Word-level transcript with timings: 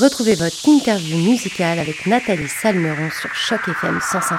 Retrouvez 0.00 0.34
votre 0.34 0.68
interview 0.68 1.16
musicale 1.18 1.78
avec 1.78 2.04
Nathalie 2.06 2.48
Salmeron 2.48 3.10
sur 3.10 3.32
Choc 3.32 3.60
FM 3.68 3.98
105.1. 3.98 4.38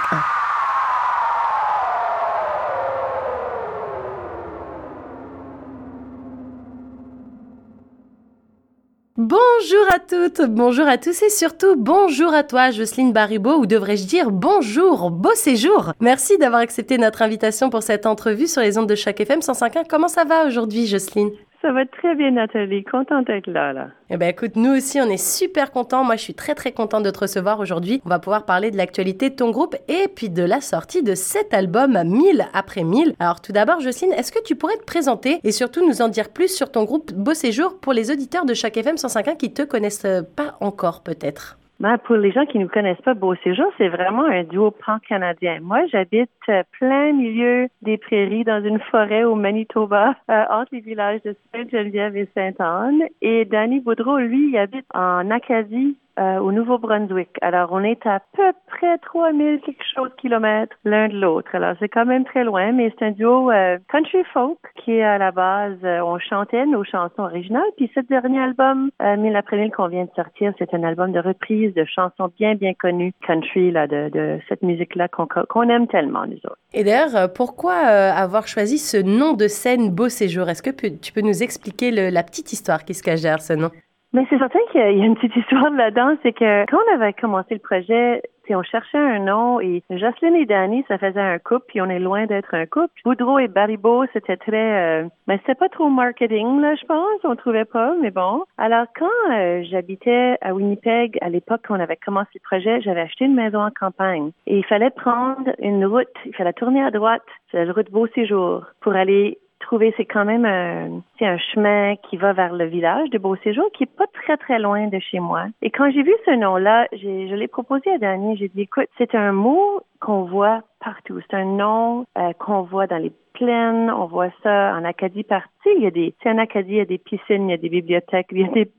Bonjour 9.16 9.86
à 9.94 10.00
toutes, 10.00 10.42
bonjour 10.50 10.88
à 10.88 10.98
tous 10.98 11.24
et 11.24 11.30
surtout 11.30 11.78
bonjour 11.78 12.34
à 12.34 12.44
toi 12.44 12.72
Jocelyne 12.72 13.14
Baribeau 13.14 13.56
ou 13.56 13.66
devrais-je 13.66 14.04
dire 14.08 14.32
bonjour, 14.32 15.10
beau 15.10 15.34
séjour. 15.36 15.94
Merci 16.02 16.38
d'avoir 16.38 16.60
accepté 16.60 16.98
notre 16.98 17.22
invitation 17.22 17.70
pour 17.70 17.82
cette 17.82 18.06
entrevue 18.06 18.48
sur 18.48 18.62
les 18.62 18.78
ondes 18.78 18.90
de 18.90 18.96
Choc 18.96 19.18
FM 19.22 19.40
105.1. 19.40 19.86
Comment 19.88 20.10
ça 20.10 20.26
va 20.26 20.48
aujourd'hui 20.48 20.86
Jocelyne? 20.86 21.32
Ça 21.66 21.72
va 21.72 21.84
très 21.88 22.14
bien, 22.14 22.30
Nathalie. 22.30 22.84
Contente 22.84 23.26
d'être 23.26 23.48
là, 23.48 23.74
là. 23.74 23.88
Eh 24.12 24.18
ben, 24.18 24.30
écoute, 24.30 24.56
nous 24.56 24.72
aussi, 24.78 25.02
on 25.02 25.10
est 25.10 25.18
super 25.18 25.72
contents. 25.72 26.04
Moi, 26.04 26.16
je 26.16 26.22
suis 26.22 26.36
très, 26.36 26.54
très 26.54 26.72
contente 26.72 27.04
de 27.04 27.10
te 27.10 27.20
recevoir 27.20 27.60
aujourd'hui. 27.60 28.04
On 28.06 28.10
va 28.10 28.20
pouvoir 28.20 28.46
parler 28.46 28.70
de 28.70 28.78
l'actualité 28.78 29.32
de 29.32 29.36
ton 29.36 29.50
groupe 29.50 29.76
et 29.88 30.08
puis 30.08 30.30
de 30.30 30.44
la 30.44 30.62
sortie 30.62 31.02
de 31.02 31.16
cet 31.16 31.56
album 31.56 32.00
1000 32.04 32.46
après 32.54 32.84
1000. 32.84 33.16
Alors, 33.20 33.42
tout 33.42 33.52
d'abord, 33.52 33.80
Jocelyne, 33.80 34.14
est-ce 34.14 34.32
que 34.32 34.44
tu 34.44 34.56
pourrais 34.56 34.78
te 34.78 34.84
présenter 34.84 35.40
et 35.44 35.52
surtout 35.52 35.84
nous 35.88 36.04
en 36.04 36.08
dire 36.08 36.30
plus 36.30 36.56
sur 36.56 36.72
ton 36.72 36.84
groupe 36.84 37.12
Beau 37.14 37.34
Séjour 37.34 37.80
pour 37.80 37.94
les 37.94 38.12
auditeurs 38.12 38.46
de 38.46 38.54
chaque 38.54 38.78
FM 38.78 38.98
105.1 38.98 39.36
qui 39.36 39.52
te 39.52 39.64
connaissent 39.64 40.06
pas 40.36 40.58
encore, 40.62 41.02
peut-être? 41.02 41.58
Ben, 41.82 41.98
pour 41.98 42.16
les 42.16 42.32
gens 42.32 42.46
qui 42.46 42.58
ne 42.58 42.68
connaissent 42.68 43.02
pas 43.02 43.14
Beau 43.14 43.36
Séjour, 43.44 43.66
c'est 43.78 43.90
vraiment 43.90 44.24
un 44.24 44.44
duo 44.44 44.72
pan-canadien. 44.72 45.60
Moi, 45.62 45.86
j'habite 45.88 46.30
euh, 46.48 46.64
plein 46.80 47.12
milieu 47.12 47.68
des 47.82 47.98
prairies 47.98 48.46
dans 48.46 48.64
une 48.64 48.80
forêt 48.80 49.26
au 49.26 49.36
Manitoba, 49.36 50.16
euh, 50.32 50.44
entre 50.50 50.70
les 50.72 50.80
villages 50.80 51.22
de 51.24 51.36
Sainte-Geneviève 51.54 52.16
et 52.16 52.30
Sainte-Anne. 52.34 53.04
Et 53.22 53.44
Danny 53.44 53.82
Boudreau, 53.82 54.20
lui, 54.20 54.52
il 54.52 54.58
habite 54.58 54.86
en 54.94 55.30
Acadie, 55.30 55.98
euh, 56.20 56.40
au 56.40 56.52
Nouveau-Brunswick. 56.52 57.30
Alors, 57.42 57.70
on 57.72 57.84
est 57.84 58.06
à 58.06 58.22
peu 58.36 58.52
près 58.68 58.98
3000 59.00 59.62
quelque 59.62 59.84
chose 59.94 60.10
kilomètres 60.18 60.76
l'un 60.84 61.08
de 61.08 61.16
l'autre. 61.16 61.50
Alors, 61.54 61.76
c'est 61.80 61.90
quand 61.90 62.06
même 62.06 62.26
très 62.26 62.44
loin, 62.44 62.72
mais 62.72 62.94
c'est 62.98 63.06
un 63.06 63.12
duo 63.12 63.52
euh, 63.52 63.78
country 63.92 64.24
folk 64.34 64.58
qui 64.84 64.94
est 64.94 65.04
à 65.04 65.18
la 65.18 65.32
base, 65.32 65.78
euh, 65.84 66.00
on 66.02 66.20
chantait 66.20 66.66
nos 66.66 66.84
chansons 66.84 67.24
originales. 67.24 67.64
Puis 67.78 67.92
ce 67.94 68.00
dernier 68.02 68.40
album, 68.40 68.90
euh, 69.02 69.18
Mille 69.18 69.36
après 69.36 69.58
mille 69.58 69.72
qu'on 69.72 69.88
vient 69.88 70.06
de 70.06 70.12
sortir, 70.16 70.54
c'est 70.58 70.74
un 70.74 70.84
album 70.84 71.12
de 71.12 71.20
reprise 71.20 71.74
de 71.74 71.86
chansons 71.86 72.32
bien, 72.38 72.56
bien 72.56 72.74
connues 72.74 73.14
country, 73.26 73.72
là, 73.72 73.88
de, 73.88 74.10
de 74.10 74.40
cette 74.48 74.62
musique-là 74.62 75.08
qu'on 75.08 75.70
aime 75.70 75.88
tellement, 75.88 76.26
nous 76.26 76.38
autres. 76.38 76.58
Et 76.74 76.84
d'ailleurs, 76.84 77.32
pourquoi 77.34 77.74
avoir 77.74 78.48
choisi 78.48 78.78
ce 78.78 78.98
nom 78.98 79.34
de 79.34 79.48
scène 79.48 79.90
Beau 79.90 80.10
Séjour? 80.10 80.50
Est-ce 80.50 80.62
que 80.62 80.70
tu 80.70 81.14
peux 81.14 81.22
nous 81.22 81.44
expliquer 81.44 81.92
le, 81.92 82.10
la 82.10 82.24
petite 82.24 82.52
histoire 82.52 82.84
qui 82.86 82.94
se 82.94 83.04
cache 83.04 83.22
derrière 83.22 83.42
ce 83.42 83.54
nom? 83.54 83.72
Mais 84.16 84.26
c'est 84.30 84.38
certain 84.38 84.60
qu'il 84.72 84.80
y 84.80 85.02
a 85.02 85.06
une 85.06 85.16
petite 85.16 85.36
histoire 85.36 85.70
là-dedans, 85.72 86.16
c'est 86.24 86.32
que 86.32 86.66
quand 86.72 86.78
on 86.88 86.94
avait 86.96 87.12
commencé 87.12 87.54
le 87.54 87.60
projet, 87.60 88.22
on 88.54 88.64
cherchait 88.64 88.98
un 88.98 89.20
nom 89.20 89.60
et 89.60 89.84
Jocelyn 89.90 90.36
et 90.36 90.46
Danny, 90.46 90.86
ça 90.88 90.98
faisait 90.98 91.20
un 91.20 91.38
couple, 91.38 91.66
puis 91.68 91.82
on 91.82 91.90
est 91.90 92.00
loin 92.00 92.26
d'être 92.26 92.54
un 92.54 92.66
couple. 92.66 92.94
Boudreau 93.04 93.40
et 93.40 93.50
Baribeau, 93.50 94.06
c'était 94.14 94.38
très, 94.38 95.02
euh, 95.04 95.08
mais 95.28 95.38
c'était 95.40 95.56
pas 95.56 95.68
trop 95.68 95.90
marketing 95.90 96.62
là, 96.62 96.76
je 96.76 96.86
pense, 96.86 97.20
on 97.26 97.36
trouvait 97.36 97.66
pas, 97.66 97.94
mais 98.02 98.12
bon. 98.12 98.44
Alors 98.58 98.86
quand 98.98 99.34
euh, 99.34 99.64
j'habitais 99.70 100.38
à 100.40 100.54
Winnipeg 100.54 101.18
à 101.20 101.28
l'époque 101.28 101.62
quand 101.68 101.76
on 101.76 101.82
avait 101.82 101.98
commencé 101.98 102.30
le 102.36 102.40
projet, 102.40 102.80
j'avais 102.82 103.02
acheté 103.02 103.26
une 103.26 103.36
maison 103.36 103.60
en 103.60 103.72
campagne 103.72 104.32
et 104.48 104.58
il 104.58 104.66
fallait 104.66 104.92
prendre 104.92 105.52
une 105.60 105.86
route, 105.86 106.08
il 106.26 106.36
fallait 106.36 106.54
tourner 106.54 106.82
à 106.82 106.92
droite, 106.92 107.24
c'est 107.52 107.66
la 107.66 107.74
route 107.74 107.92
Beau 107.92 108.08
Séjour 108.08 108.66
pour 108.80 108.96
aller 108.96 109.40
trouver, 109.66 109.94
c'est 109.98 110.06
quand 110.06 110.26
même 110.26 110.46
un, 110.46 111.02
un 111.22 111.38
chemin 111.38 111.96
qui 111.96 112.18
va 112.18 112.34
vers 112.34 112.54
le 112.54 112.66
village 112.66 113.10
de 113.10 113.18
Beau 113.18 113.36
Séjour, 113.38 113.66
qui 113.74 113.84
est 113.84 113.98
pas 113.98 114.08
très 114.22 114.38
très 114.38 114.60
loin 114.60 114.88
de 114.88 115.00
chez 115.00 115.20
moi. 115.20 115.46
Et 115.62 115.72
quand 115.72 115.90
j'ai 115.92 116.04
vu 116.04 116.14
ce 116.26 116.32
nom-là, 116.32 116.88
je 116.94 117.36
l'ai 117.36 117.48
proposé 117.48 117.92
à 117.92 117.98
Daniel. 117.98 118.38
J'ai 118.38 118.50
dit, 118.50 118.62
écoute, 118.62 118.88
c'est 118.98 119.16
un 119.16 119.32
mot 119.32 119.82
qu'on 120.00 120.24
voit 120.24 120.62
partout. 120.80 121.20
C'est 121.22 121.36
un 121.36 121.46
nom 121.46 122.06
euh, 122.18 122.32
qu'on 122.34 122.62
voit 122.62 122.88
dans 122.88 123.02
les 123.02 123.12
plaines. 123.34 123.90
On 123.92 124.06
voit 124.06 124.30
ça 124.44 124.76
en 124.78 124.84
Acadie 124.84 125.24
partout. 125.24 125.70
Il 125.76 125.84
y 125.84 125.88
a 125.88 125.92
des, 125.92 126.14
en 126.26 126.38
Acadie, 126.38 126.74
il 126.74 126.78
y 126.78 126.82
a 126.82 126.86
des 126.86 127.00
piscines, 127.00 127.50
il 127.50 127.52
y 127.52 127.54
a 127.54 127.58
des 127.58 127.70
bibliothèques, 127.70 128.28
il 128.32 128.42
y 128.42 128.46
a 128.46 128.48
des 128.50 128.72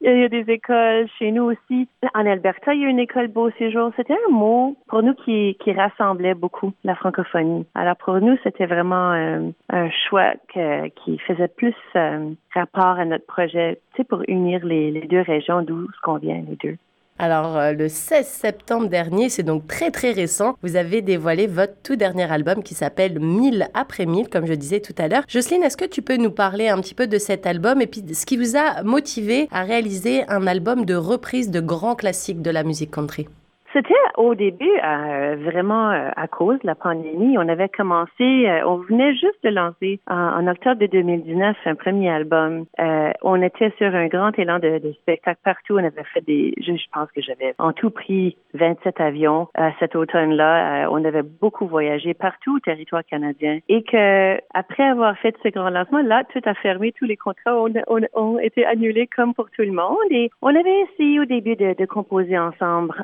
il 0.00 0.18
y 0.18 0.24
a 0.24 0.28
des 0.28 0.50
écoles 0.50 1.08
chez 1.18 1.30
nous 1.32 1.44
aussi. 1.44 1.88
En 2.14 2.26
Alberta, 2.26 2.74
il 2.74 2.82
y 2.82 2.84
a 2.84 2.88
une 2.88 2.98
école 2.98 3.28
Beau 3.28 3.50
Séjour. 3.58 3.90
C'était 3.96 4.16
un 4.28 4.32
mot 4.32 4.76
pour 4.88 5.02
nous 5.02 5.14
qui, 5.14 5.56
qui 5.62 5.72
rassemblait 5.72 6.34
beaucoup 6.34 6.72
la 6.84 6.94
francophonie. 6.94 7.66
Alors 7.74 7.96
pour 7.96 8.20
nous, 8.20 8.36
c'était 8.42 8.66
vraiment 8.66 9.12
euh, 9.12 9.50
un 9.68 9.90
choix 10.08 10.32
qui 10.52 11.18
faisait 11.18 11.48
plus 11.48 11.74
euh, 11.96 12.30
rapport 12.54 12.98
à 12.98 13.04
notre 13.04 13.26
projet, 13.26 13.80
tu 13.92 13.98
sais, 13.98 14.04
pour 14.04 14.22
unir 14.28 14.64
les, 14.64 14.90
les 14.90 15.06
deux 15.06 15.22
régions 15.22 15.62
d'où 15.62 15.86
ce 15.92 16.00
qu'on 16.02 16.16
vient, 16.16 16.42
les 16.48 16.56
deux. 16.56 16.76
Alors, 17.22 17.58
euh, 17.58 17.72
le 17.72 17.90
16 17.90 18.26
septembre 18.26 18.88
dernier, 18.88 19.28
c'est 19.28 19.42
donc 19.42 19.66
très 19.66 19.90
très 19.90 20.12
récent, 20.12 20.56
vous 20.62 20.76
avez 20.76 21.02
dévoilé 21.02 21.46
votre 21.46 21.74
tout 21.82 21.94
dernier 21.94 22.32
album 22.32 22.62
qui 22.62 22.72
s'appelle 22.72 23.20
1000 23.20 23.68
après 23.74 24.06
1000, 24.06 24.30
comme 24.30 24.46
je 24.46 24.54
disais 24.54 24.80
tout 24.80 24.94
à 24.96 25.06
l'heure. 25.06 25.24
Jocelyne, 25.28 25.62
est-ce 25.62 25.76
que 25.76 25.84
tu 25.84 26.00
peux 26.00 26.16
nous 26.16 26.30
parler 26.30 26.70
un 26.70 26.80
petit 26.80 26.94
peu 26.94 27.06
de 27.06 27.18
cet 27.18 27.46
album 27.46 27.82
et 27.82 27.86
puis 27.86 28.02
ce 28.14 28.24
qui 28.24 28.38
vous 28.38 28.56
a 28.56 28.82
motivé 28.84 29.48
à 29.52 29.64
réaliser 29.64 30.26
un 30.28 30.46
album 30.46 30.86
de 30.86 30.94
reprise 30.94 31.50
de 31.50 31.60
grands 31.60 31.94
classiques 31.94 32.40
de 32.40 32.50
la 32.50 32.64
musique 32.64 32.90
country? 32.90 33.28
C'était 33.72 33.94
au 34.16 34.34
début 34.34 34.70
euh, 34.82 35.36
vraiment 35.44 35.90
euh, 35.90 36.10
à 36.16 36.26
cause 36.26 36.58
de 36.58 36.66
la 36.66 36.74
pandémie. 36.74 37.38
On 37.38 37.48
avait 37.48 37.68
commencé, 37.68 38.10
euh, 38.20 38.66
on 38.66 38.78
venait 38.78 39.12
juste 39.14 39.38
de 39.44 39.50
lancer 39.50 40.00
en, 40.08 40.46
octobre 40.48 40.80
de 40.80 40.86
2019 40.86 41.56
un 41.66 41.74
premier 41.76 42.10
album. 42.10 42.64
on 43.22 43.42
était 43.42 43.72
sur 43.78 43.94
un 43.94 44.08
grand 44.08 44.36
élan 44.38 44.58
de, 44.58 44.78
de 44.78 44.92
spectacles 44.92 45.40
partout. 45.44 45.74
On 45.74 45.84
avait 45.84 46.02
fait 46.12 46.24
des, 46.26 46.52
je, 46.58 46.72
pense 46.92 47.10
que 47.12 47.20
j'avais 47.20 47.54
en 47.58 47.72
tout 47.72 47.90
pris 47.90 48.36
27 48.54 49.00
avions 49.00 49.48
cet 49.78 49.94
automne-là. 49.94 50.88
on 50.90 51.04
avait 51.04 51.22
beaucoup 51.22 51.66
voyagé 51.66 52.14
partout 52.14 52.56
au 52.56 52.60
territoire 52.60 53.04
canadien 53.04 53.60
et 53.68 53.82
que 53.84 54.38
après 54.54 54.84
avoir 54.84 55.16
fait 55.18 55.36
ce 55.42 55.48
grand 55.48 55.70
lancement, 55.70 56.02
là, 56.02 56.24
tout 56.32 56.40
a 56.44 56.54
fermé, 56.54 56.92
tous 56.92 57.04
les 57.04 57.16
contrats 57.16 57.56
ont, 57.56 57.72
ont, 58.14 58.38
été 58.38 58.64
annulés 58.64 59.06
comme 59.14 59.34
pour 59.34 59.50
tout 59.50 59.62
le 59.62 59.72
monde. 59.72 60.10
Et 60.10 60.30
on 60.42 60.48
avait 60.48 60.80
essayé 60.92 61.20
au 61.20 61.24
début 61.24 61.54
de, 61.54 61.74
de 61.78 61.84
composer 61.86 62.38
ensemble 62.38 62.94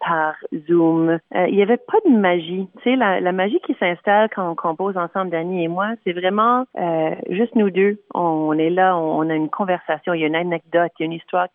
par 0.00 0.34
Zoom. 0.66 1.10
Euh, 1.10 1.46
il 1.48 1.54
n'y 1.54 1.62
avait 1.62 1.76
pas 1.76 1.98
de 2.06 2.16
magie. 2.16 2.68
Tu 2.78 2.82
sais, 2.82 2.96
la, 2.96 3.20
la 3.20 3.32
magie 3.32 3.60
qui 3.66 3.74
s'installe 3.78 4.28
quand 4.34 4.50
on 4.50 4.54
compose 4.54 4.96
ensemble, 4.96 5.30
Dani 5.30 5.64
et 5.64 5.68
moi, 5.68 5.92
c'est 6.04 6.12
vraiment 6.12 6.64
euh, 6.78 7.14
juste 7.28 7.54
nous 7.54 7.70
deux. 7.70 7.98
On, 8.14 8.58
est 8.58 8.70
là, 8.70 8.96
on, 8.96 9.28
a 9.28 9.34
une 9.34 9.50
conversation, 9.50 10.14
il 10.14 10.20
y 10.20 10.24
a 10.24 10.28
une 10.28 10.36
anecdote, 10.36 10.90
il 10.98 11.02
y 11.02 11.04
a 11.04 11.06
une 11.06 11.12
histoire 11.12 11.48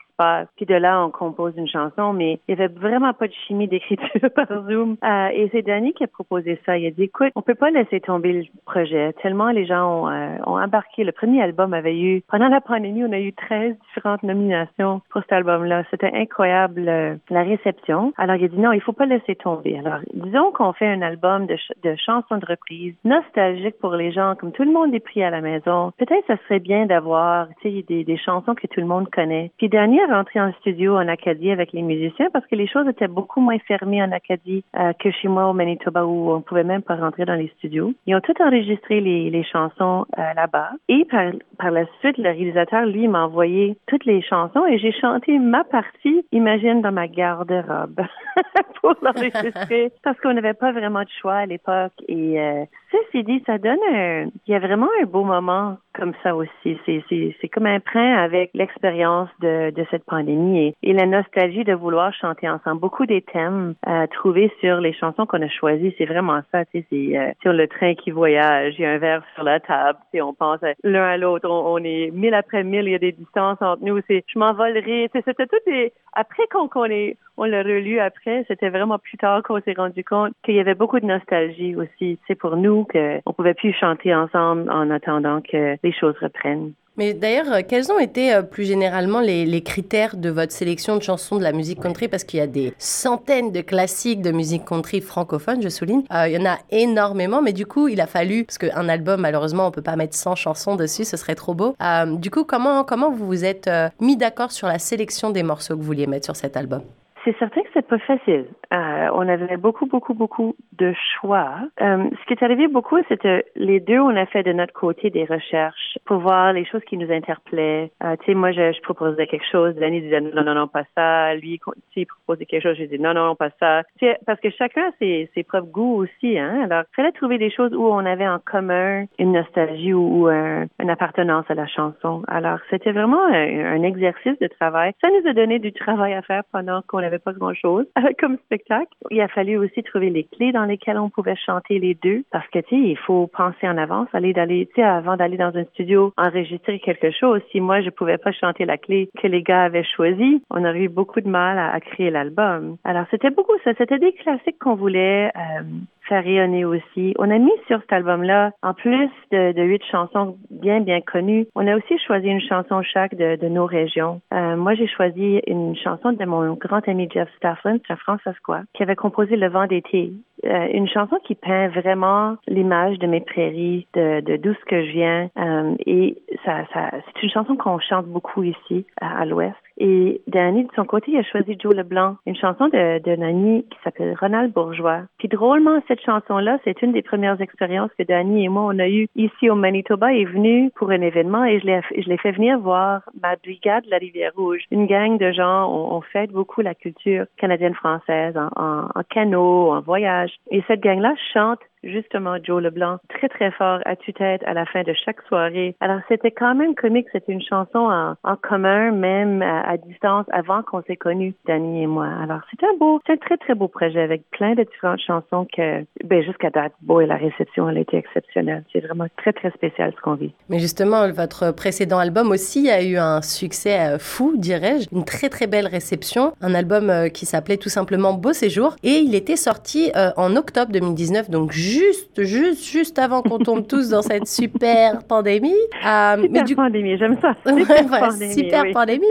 Puis 0.55 0.65
de 0.65 0.75
là, 0.75 1.03
on 1.05 1.11
compose 1.11 1.53
une 1.57 1.67
chanson, 1.67 2.13
mais 2.13 2.39
il 2.47 2.55
n'y 2.55 2.61
avait 2.61 2.73
vraiment 2.73 3.13
pas 3.13 3.27
de 3.27 3.33
chimie 3.47 3.67
d'écriture 3.67 4.29
par 4.35 4.47
Zoom. 4.47 4.97
Euh, 5.03 5.27
et 5.33 5.49
c'est 5.51 5.61
Dani 5.61 5.93
qui 5.93 6.03
a 6.03 6.07
proposé 6.07 6.59
ça. 6.65 6.77
Il 6.77 6.87
a 6.87 6.91
dit, 6.91 7.03
écoute, 7.03 7.31
on 7.35 7.41
peut 7.41 7.55
pas 7.55 7.71
laisser 7.71 7.99
tomber 7.99 8.33
le 8.33 8.43
projet. 8.65 9.13
Tellement 9.21 9.51
les 9.51 9.65
gens 9.65 10.05
ont, 10.05 10.07
ont 10.45 10.59
embarqué. 10.59 11.03
Le 11.03 11.11
premier 11.11 11.41
album 11.41 11.73
avait 11.73 11.97
eu, 11.97 12.21
pendant 12.29 12.47
la 12.47 12.61
pandémie, 12.61 13.03
on 13.03 13.11
a 13.11 13.19
eu 13.19 13.33
13 13.33 13.75
différentes 13.87 14.23
nominations 14.23 15.01
pour 15.09 15.21
cet 15.21 15.33
album-là. 15.33 15.83
C'était 15.91 16.11
incroyable 16.13 16.81
la 17.29 17.43
réception. 17.43 18.13
Alors, 18.17 18.35
il 18.35 18.45
a 18.45 18.47
dit 18.47 18.59
non, 18.59 18.71
il 18.71 18.81
faut 18.81 18.93
pas 18.93 19.05
laisser 19.05 19.35
tomber. 19.35 19.77
Alors, 19.77 19.99
disons 20.13 20.51
qu'on 20.51 20.73
fait 20.73 20.87
un 20.87 21.01
album 21.01 21.47
de, 21.47 21.57
chansons 21.95 22.37
de 22.37 22.45
reprise 22.45 22.93
nostalgique 23.03 23.77
pour 23.79 23.93
les 23.93 24.11
gens, 24.11 24.35
comme 24.35 24.51
tout 24.51 24.63
le 24.63 24.71
monde 24.71 24.93
est 24.93 24.99
pris 24.99 25.23
à 25.23 25.29
la 25.29 25.41
maison. 25.41 25.91
Peut-être 25.97 26.25
ça 26.27 26.37
serait 26.43 26.59
bien 26.59 26.85
d'avoir, 26.85 27.47
tu 27.61 27.71
sais, 27.71 27.85
des, 27.87 28.03
des 28.03 28.17
chansons 28.17 28.55
que 28.55 28.67
tout 28.67 28.79
le 28.79 28.85
monde 28.85 29.09
connaît. 29.09 29.51
Puis, 29.57 29.69
dernier 30.05 30.15
rentré 30.15 30.39
en 30.39 30.51
studio 30.53 30.95
en 30.95 31.07
Acadie 31.07 31.51
avec 31.51 31.71
les 31.73 31.81
musiciens 31.81 32.27
parce 32.31 32.45
que 32.47 32.55
les 32.55 32.67
choses 32.67 32.87
étaient 32.87 33.07
beaucoup 33.07 33.41
moins 33.41 33.57
fermées 33.59 34.01
en 34.01 34.11
Acadie 34.11 34.63
euh, 34.77 34.93
que 34.93 35.11
chez 35.11 35.27
moi 35.27 35.47
au 35.49 35.53
Manitoba 35.53 36.05
où 36.05 36.31
on 36.31 36.41
pouvait 36.41 36.63
même 36.63 36.81
pas 36.81 36.95
rentrer 36.95 37.25
dans 37.25 37.35
les 37.35 37.51
studios. 37.57 37.93
Ils 38.05 38.15
ont 38.15 38.21
tout 38.21 38.39
enregistré 38.41 39.01
les, 39.01 39.29
les 39.29 39.43
chansons 39.43 40.05
euh, 40.17 40.33
là-bas. 40.35 40.71
Et 40.89 41.05
par, 41.05 41.31
par 41.57 41.71
la 41.71 41.85
suite, 41.99 42.17
le 42.17 42.29
réalisateur, 42.29 42.85
lui, 42.85 43.07
m'a 43.07 43.25
envoyé 43.25 43.77
toutes 43.87 44.05
les 44.05 44.21
chansons 44.21 44.65
et 44.65 44.77
j'ai 44.77 44.91
chanté 44.93 45.37
ma 45.39 45.63
partie, 45.63 46.25
imagine, 46.31 46.81
dans 46.81 46.91
ma 46.91 47.07
garde-robe. 47.07 48.01
pour 48.85 48.95
l'enregistrer 49.01 49.91
parce 50.03 50.19
qu'on 50.19 50.33
n'avait 50.33 50.53
pas 50.53 50.71
vraiment 50.71 51.01
de 51.01 51.09
choix 51.21 51.35
à 51.35 51.45
l'époque. 51.45 51.93
Et 52.07 52.39
euh, 52.39 52.65
ceci 52.91 53.23
dit, 53.23 53.43
ça 53.45 53.57
donne 53.57 53.79
un, 53.91 54.25
il 54.25 54.51
y 54.51 54.55
a 54.55 54.59
vraiment 54.59 54.87
un 55.01 55.05
beau 55.05 55.23
moment 55.23 55.77
comme 55.93 56.13
ça 56.23 56.35
aussi. 56.35 56.77
C'est, 56.85 57.49
comme 57.49 57.65
un 57.65 57.79
train 57.79 58.15
avec 58.17 58.51
l'expérience 58.53 59.29
de, 59.39 59.71
de 59.71 59.85
cette 59.89 59.94
pandémie 60.03 60.73
et, 60.81 60.93
la 60.93 61.05
nostalgie 61.05 61.63
de 61.63 61.73
vouloir 61.73 62.13
chanter 62.13 62.49
ensemble. 62.49 62.79
Beaucoup 62.79 63.05
des 63.05 63.21
thèmes 63.21 63.75
à 63.85 64.07
trouver 64.07 64.51
sur 64.61 64.79
les 64.79 64.93
chansons 64.93 65.25
qu'on 65.25 65.41
a 65.41 65.49
choisies, 65.49 65.93
c'est 65.97 66.05
vraiment 66.05 66.41
ça. 66.51 66.63
C'est 66.71 66.85
euh, 66.93 67.31
sur 67.41 67.53
le 67.53 67.67
train 67.67 67.95
qui 67.95 68.11
voyage, 68.11 68.75
il 68.77 68.83
y 68.83 68.85
a 68.85 68.91
un 68.91 68.97
verre 68.97 69.23
sur 69.35 69.43
la 69.43 69.59
table, 69.59 69.99
on 70.15 70.33
pense 70.33 70.59
l'un 70.83 71.03
à 71.03 71.17
l'autre, 71.17 71.49
on, 71.49 71.77
est 71.79 72.11
mille 72.11 72.33
après 72.33 72.63
mille, 72.63 72.85
il 72.85 72.91
y 72.91 72.95
a 72.95 72.99
des 72.99 73.11
distances 73.11 73.61
entre 73.61 73.83
nous. 73.83 73.99
C'est 74.07 74.23
je 74.27 74.39
m'envolerai. 74.39 75.09
C'était 75.13 75.47
tout 75.47 75.57
des 75.67 75.91
après 76.15 76.43
qu'on, 76.49 76.85
est, 76.85 77.17
on 77.37 77.43
l'a 77.43 77.61
relu 77.61 77.99
après, 77.99 78.45
c'était 78.47 78.69
vraiment 78.69 78.97
plus 78.97 79.17
tard 79.17 79.43
qu'on 79.43 79.59
s'est 79.61 79.73
rendu 79.73 80.03
compte 80.03 80.31
qu'il 80.43 80.55
y 80.55 80.59
avait 80.59 80.73
beaucoup 80.73 80.99
de 80.99 81.05
nostalgie 81.05 81.75
aussi, 81.75 82.17
sais, 82.25 82.35
pour 82.35 82.55
nous, 82.55 82.85
qu'on 82.85 83.33
pouvait 83.33 83.53
plus 83.53 83.73
chanter 83.73 84.15
ensemble 84.15 84.71
en 84.71 84.89
attendant 84.89 85.41
que 85.41 85.75
les 85.83 85.91
choses 85.91 86.15
reprennent. 86.21 86.71
Mais 86.97 87.13
d'ailleurs, 87.13 87.51
euh, 87.51 87.61
quels 87.67 87.91
ont 87.91 87.99
été 87.99 88.33
euh, 88.33 88.41
plus 88.41 88.63
généralement 88.63 89.19
les, 89.19 89.45
les, 89.45 89.61
critères 89.61 90.15
de 90.15 90.29
votre 90.29 90.53
sélection 90.53 90.95
de 90.95 91.01
chansons 91.01 91.37
de 91.37 91.43
la 91.43 91.51
musique 91.51 91.81
country? 91.81 92.07
Parce 92.07 92.23
qu'il 92.23 92.39
y 92.39 92.43
a 92.43 92.47
des 92.47 92.73
centaines 92.77 93.51
de 93.51 93.61
classiques 93.61 94.21
de 94.21 94.31
musique 94.31 94.63
country 94.63 95.01
francophone, 95.01 95.61
je 95.61 95.69
souligne. 95.69 96.03
Euh, 96.13 96.27
il 96.27 96.33
y 96.33 96.37
en 96.37 96.45
a 96.45 96.57
énormément, 96.71 97.41
mais 97.41 97.53
du 97.53 97.65
coup, 97.65 97.89
il 97.89 97.99
a 97.99 98.07
fallu, 98.07 98.45
parce 98.45 98.57
qu'un 98.57 98.87
album, 98.87 99.21
malheureusement, 99.21 99.67
on 99.67 99.71
peut 99.71 99.81
pas 99.81 99.97
mettre 99.97 100.15
100 100.15 100.35
chansons 100.35 100.75
dessus, 100.75 101.03
ce 101.03 101.17
serait 101.17 101.35
trop 101.35 101.53
beau. 101.53 101.75
Euh, 101.81 102.15
du 102.15 102.31
coup, 102.31 102.45
comment, 102.45 102.83
comment 102.83 103.11
vous 103.11 103.25
vous 103.25 103.43
êtes 103.43 103.69
mis 103.99 104.15
d'accord 104.15 104.51
sur 104.51 104.67
la 104.67 104.79
sélection 104.79 105.31
des 105.31 105.43
morceaux 105.43 105.75
que 105.75 105.79
vous 105.79 105.85
vouliez 105.85 106.07
mettre 106.07 106.25
sur 106.25 106.35
cet 106.35 106.55
album? 106.55 106.81
C'est 107.25 107.37
certain 107.39 107.61
que 107.61 107.69
c'est 107.73 107.87
pas 107.87 107.97
facile. 107.97 108.45
Euh, 108.71 109.09
on 109.13 109.27
avait 109.27 109.57
beaucoup, 109.57 109.87
beaucoup, 109.87 110.13
beaucoup 110.13 110.55
de 110.77 110.93
choix. 110.93 111.55
Euh, 111.81 112.09
ce 112.11 112.25
qui 112.27 112.33
est 112.33 112.43
arrivé 112.43 112.67
beaucoup, 112.67 112.97
c'était 113.09 113.45
les 113.55 113.79
deux, 113.79 113.99
on 113.99 114.15
a 114.15 114.25
fait 114.27 114.43
de 114.43 114.53
notre 114.53 114.73
côté 114.73 115.09
des 115.09 115.25
recherches 115.25 115.97
pour 116.05 116.19
voir 116.19 116.53
les 116.53 116.65
choses 116.65 116.83
qui 116.87 116.97
nous 116.97 117.11
interpellaient. 117.11 117.91
Euh, 118.03 118.15
tu 118.19 118.25
sais, 118.27 118.33
moi, 118.35 118.51
je, 118.51 118.73
je, 118.73 118.81
proposais 118.81 119.25
quelque 119.25 119.49
chose, 119.51 119.75
Danny 119.75 120.01
disait 120.01 120.21
non, 120.21 120.43
non, 120.43 120.53
non, 120.53 120.67
pas 120.67 120.83
ça. 120.95 121.33
Lui, 121.35 121.59
il 121.95 122.05
proposait 122.05 122.45
quelque 122.45 122.63
chose, 122.63 122.77
je 122.77 122.83
disais 122.83 122.99
non, 122.99 123.13
non, 123.13 123.35
pas 123.35 123.49
ça. 123.59 123.81
parce 124.25 124.39
que 124.39 124.51
chacun 124.51 124.83
a 124.83 124.91
ses, 124.99 125.29
ses 125.33 125.43
propres 125.43 125.67
goûts 125.67 125.95
aussi. 125.95 126.37
Hein? 126.37 126.61
Alors, 126.63 126.83
il 126.91 126.95
fallait 126.95 127.11
trouver 127.11 127.39
des 127.39 127.49
choses 127.49 127.73
où 127.73 127.85
on 127.85 128.05
avait 128.05 128.27
en 128.27 128.39
commun 128.39 129.05
une 129.17 129.31
nostalgie 129.31 129.93
ou, 129.93 130.27
un, 130.27 130.65
une 130.79 130.89
appartenance 130.91 131.45
à 131.49 131.55
la 131.55 131.67
chanson. 131.67 132.23
Alors, 132.27 132.59
c'était 132.69 132.91
vraiment 132.91 133.25
un 133.25 133.81
exercice 133.81 134.37
de 134.39 134.47
travail. 134.47 134.93
Ça 135.03 135.09
nous 135.09 135.27
a 135.27 135.33
donné 135.33 135.57
du 135.57 135.73
travail 135.73 136.13
à 136.13 136.21
faire 136.21 136.43
pendant 136.51 136.81
qu'on 136.87 136.99
avait 136.99 137.14
pas 137.19 137.33
grand-chose 137.33 137.85
comme 138.19 138.37
spectacle. 138.45 138.91
Il 139.11 139.21
a 139.21 139.27
fallu 139.27 139.57
aussi 139.57 139.83
trouver 139.83 140.09
les 140.09 140.23
clés 140.23 140.51
dans 140.51 140.65
lesquelles 140.65 140.97
on 140.97 141.09
pouvait 141.09 141.35
chanter 141.35 141.79
les 141.79 141.95
deux 141.95 142.23
parce 142.31 142.47
que, 142.47 142.59
tu 142.59 142.69
sais, 142.69 142.89
il 142.89 142.97
faut 142.97 143.27
penser 143.27 143.67
en 143.67 143.77
avance, 143.77 144.07
aller 144.13 144.33
d'aller, 144.33 144.67
tu 144.67 144.75
sais, 144.75 144.83
avant 144.83 145.15
d'aller 145.15 145.37
dans 145.37 145.55
un 145.55 145.63
studio, 145.65 146.13
enregistrer 146.17 146.79
quelque 146.79 147.11
chose. 147.11 147.41
Si 147.51 147.59
moi, 147.59 147.81
je 147.81 147.89
pouvais 147.89 148.17
pas 148.17 148.31
chanter 148.31 148.65
la 148.65 148.77
clé 148.77 149.09
que 149.21 149.27
les 149.27 149.41
gars 149.41 149.63
avaient 149.63 149.83
choisie, 149.83 150.41
on 150.49 150.63
aurait 150.63 150.81
eu 150.81 150.89
beaucoup 150.89 151.21
de 151.21 151.29
mal 151.29 151.57
à, 151.57 151.79
créer 151.79 152.09
l'album. 152.09 152.77
Alors, 152.83 153.05
c'était 153.11 153.29
beaucoup 153.29 153.57
ça. 153.63 153.71
C'était 153.77 153.99
des 153.99 154.13
classiques 154.13 154.59
qu'on 154.59 154.75
voulait 154.75 155.31
euh, 155.35 155.63
faire 156.07 156.23
rayonner 156.23 156.65
aussi. 156.65 157.13
On 157.17 157.29
a 157.29 157.37
mis 157.37 157.51
sur 157.67 157.79
cet 157.81 157.93
album-là, 157.93 158.51
en 158.61 158.73
plus 158.73 159.09
de, 159.31 159.61
huit 159.61 159.83
chansons 159.91 160.37
bien, 160.49 160.81
bien 160.81 161.01
connues, 161.01 161.47
on 161.55 161.67
a 161.67 161.75
aussi 161.75 161.97
choisi 162.05 162.27
une 162.27 162.41
chanson 162.41 162.81
chaque 162.83 163.15
de, 163.15 163.35
de 163.35 163.47
nos 163.47 163.65
régions. 163.65 164.21
Euh, 164.33 164.55
moi, 164.55 164.75
j'ai 164.75 164.87
choisi 164.87 165.41
une 165.47 165.75
chanson 165.75 166.11
de 166.11 166.25
mon 166.25 166.53
grand 166.53 166.87
ami 166.87 167.09
Jeff 167.11 167.29
Stafflin, 167.37 167.77
c'est 167.85 167.93
un 167.93 167.97
François, 167.97 168.33
qui 168.73 168.83
avait 168.83 168.95
composé 168.95 169.35
Le 169.35 169.49
vent 169.49 169.67
d'été. 169.67 170.11
Euh, 170.45 170.67
une 170.73 170.87
chanson 170.87 171.17
qui 171.25 171.35
peint 171.35 171.69
vraiment 171.69 172.35
l'image 172.47 172.99
de 172.99 173.07
mes 173.07 173.21
prairies, 173.21 173.87
de, 173.93 174.21
de 174.21 174.37
d'où 174.37 174.53
ce 174.53 174.65
que 174.65 174.85
je 174.85 174.91
viens. 174.91 175.29
Euh, 175.37 175.75
et 175.85 176.17
ça, 176.43 176.65
c'est 176.73 177.23
une 177.23 177.29
chanson 177.29 177.55
qu'on 177.55 177.79
chante 177.79 178.05
beaucoup 178.05 178.43
ici, 178.43 178.85
à 179.01 179.25
l'ouest. 179.25 179.55
Et 179.77 180.21
Danny, 180.27 180.63
de 180.63 180.71
son 180.75 180.85
côté, 180.85 181.11
il 181.11 181.17
a 181.17 181.23
choisi 181.23 181.57
Joe 181.59 181.75
Leblanc, 181.75 182.15
une 182.25 182.35
chanson 182.35 182.67
de, 182.67 182.99
de 182.99 183.61
qui 183.61 183.77
s'appelle 183.83 184.15
Ronald 184.19 184.53
Bourgeois. 184.53 185.01
Puis 185.17 185.27
drôlement, 185.27 185.81
cette 185.87 186.01
chanson-là, 186.01 186.59
c'est 186.63 186.81
une 186.81 186.93
des 186.93 187.01
premières 187.01 187.41
expériences 187.41 187.91
que 187.97 188.03
Danny 188.03 188.45
et 188.45 188.49
moi, 188.49 188.63
on 188.63 188.79
a 188.79 188.87
eues 188.87 189.07
ici 189.15 189.49
au 189.49 189.55
Manitoba. 189.55 190.13
Il 190.13 190.21
est 190.21 190.25
venu 190.25 190.71
pour 190.75 190.91
un 190.91 191.01
événement 191.01 191.43
et 191.45 191.59
je 191.59 191.65
l'ai, 191.65 191.81
je 191.97 192.07
l'ai 192.07 192.17
fait 192.17 192.31
venir 192.31 192.59
voir 192.59 193.01
ma 193.21 193.35
brigade 193.35 193.85
de 193.85 193.91
la 193.91 193.97
Rivière-Rouge. 193.97 194.63
Une 194.71 194.85
gang 194.85 195.17
de 195.17 195.31
gens, 195.31 195.69
on, 195.69 195.95
on 195.95 196.01
fête 196.01 196.31
beaucoup 196.31 196.61
la 196.61 196.75
culture 196.75 197.25
canadienne-française 197.37 198.37
en, 198.37 198.49
en, 198.55 198.89
en 198.93 199.03
canot, 199.09 199.71
en 199.71 199.81
voyage. 199.81 200.31
Et 200.51 200.63
cette 200.67 200.81
gang-là 200.81 201.13
chante 201.33 201.59
justement 201.85 202.37
Joe 202.43 202.61
Leblanc 202.61 202.97
très 203.09 203.29
très 203.29 203.51
fort 203.51 203.79
à 203.85 203.95
tue-tête 203.95 204.41
à 204.45 204.53
la 204.53 204.65
fin 204.65 204.83
de 204.83 204.93
chaque 205.05 205.21
soirée. 205.27 205.75
Alors 205.79 205.99
c'était 206.07 206.31
quand 206.31 206.55
même 206.55 206.75
comique, 206.75 207.07
c'était 207.11 207.31
une 207.31 207.41
chanson 207.41 208.15
en, 208.23 208.35
commun 208.41 208.91
même 208.91 209.41
à, 209.41 209.77
distance 209.77 210.25
avant 210.31 210.61
qu'on 210.63 210.81
s'est 210.83 210.95
connus, 210.95 211.33
Danny 211.47 211.83
et 211.83 211.87
moi. 211.87 212.07
Alors 212.21 212.41
c'était 212.49 212.65
un 212.65 212.77
beau, 212.77 213.01
c'est 213.05 213.13
un 213.13 213.17
très 213.17 213.37
très 213.37 213.55
beau 213.55 213.67
projet 213.67 214.01
avec 214.01 214.23
plein 214.31 214.55
de 214.55 214.63
différentes 214.63 215.01
chansons 215.05 215.47
que 215.55 215.85
ben 216.03 216.23
jusqu'à 216.23 216.49
date, 216.49 216.73
beau 216.81 217.01
et 217.01 217.05
la 217.05 217.15
réception 217.15 217.69
elle 217.69 217.77
était 217.77 217.97
exceptionnelle. 217.97 218.63
C'est 218.73 218.81
vraiment 218.81 219.05
très 219.17 219.33
très 219.33 219.51
spécial 219.51 219.93
ce 219.95 220.01
qu'on 220.01 220.15
vit. 220.15 220.33
Mais 220.49 220.59
justement 220.59 221.09
votre 221.11 221.51
précédent 221.53 221.99
album 221.99 222.31
aussi 222.31 222.69
a 222.69 222.83
eu 222.83 222.97
un 222.97 223.21
succès 223.21 223.79
euh, 223.79 223.99
fou, 223.99 224.33
dirais-je, 224.37 224.87
une 224.91 225.05
très 225.05 225.29
très 225.29 225.47
belle 225.47 225.67
réception, 225.67 226.33
un 226.41 226.53
album 226.53 226.89
euh, 226.89 227.09
qui 227.09 227.25
s'appelait 227.25 227.57
tout 227.57 227.69
simplement 227.69 228.13
Beau 228.13 228.33
séjour 228.33 228.75
et 228.83 228.99
il 228.99 229.15
était 229.15 229.35
sorti 229.35 229.91
euh, 229.95 230.11
en 230.17 230.35
octobre 230.35 230.71
2019 230.71 231.29
donc 231.29 231.51
juste, 231.51 231.74
juste, 232.23 232.61
juste 232.63 232.99
avant 232.99 233.21
qu'on 233.21 233.39
tombe 233.39 233.67
tous 233.69 233.89
dans 233.89 234.01
cette 234.01 234.27
super 234.27 235.03
pandémie. 235.03 235.53
Euh, 235.85 236.15
super 236.15 236.31
mais 236.31 236.43
du... 236.43 236.55
pandémie, 236.55 236.97
j'aime 236.97 237.17
ça. 237.21 237.35
Super 237.45 237.87
pandémie. 237.87 238.33
Super 238.33 238.63
pandémie. 238.73 239.05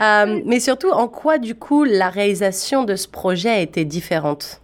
Euh, 0.00 0.40
mais 0.44 0.60
surtout, 0.60 0.90
en 0.90 1.08
quoi, 1.08 1.38
du 1.38 1.54
coup, 1.54 1.84
la 1.84 2.08
réalisation 2.08 2.84
de 2.84 2.96
ce 2.96 3.08
projet 3.08 3.50
a 3.50 3.60
été 3.60 3.84
différente? 3.84 4.60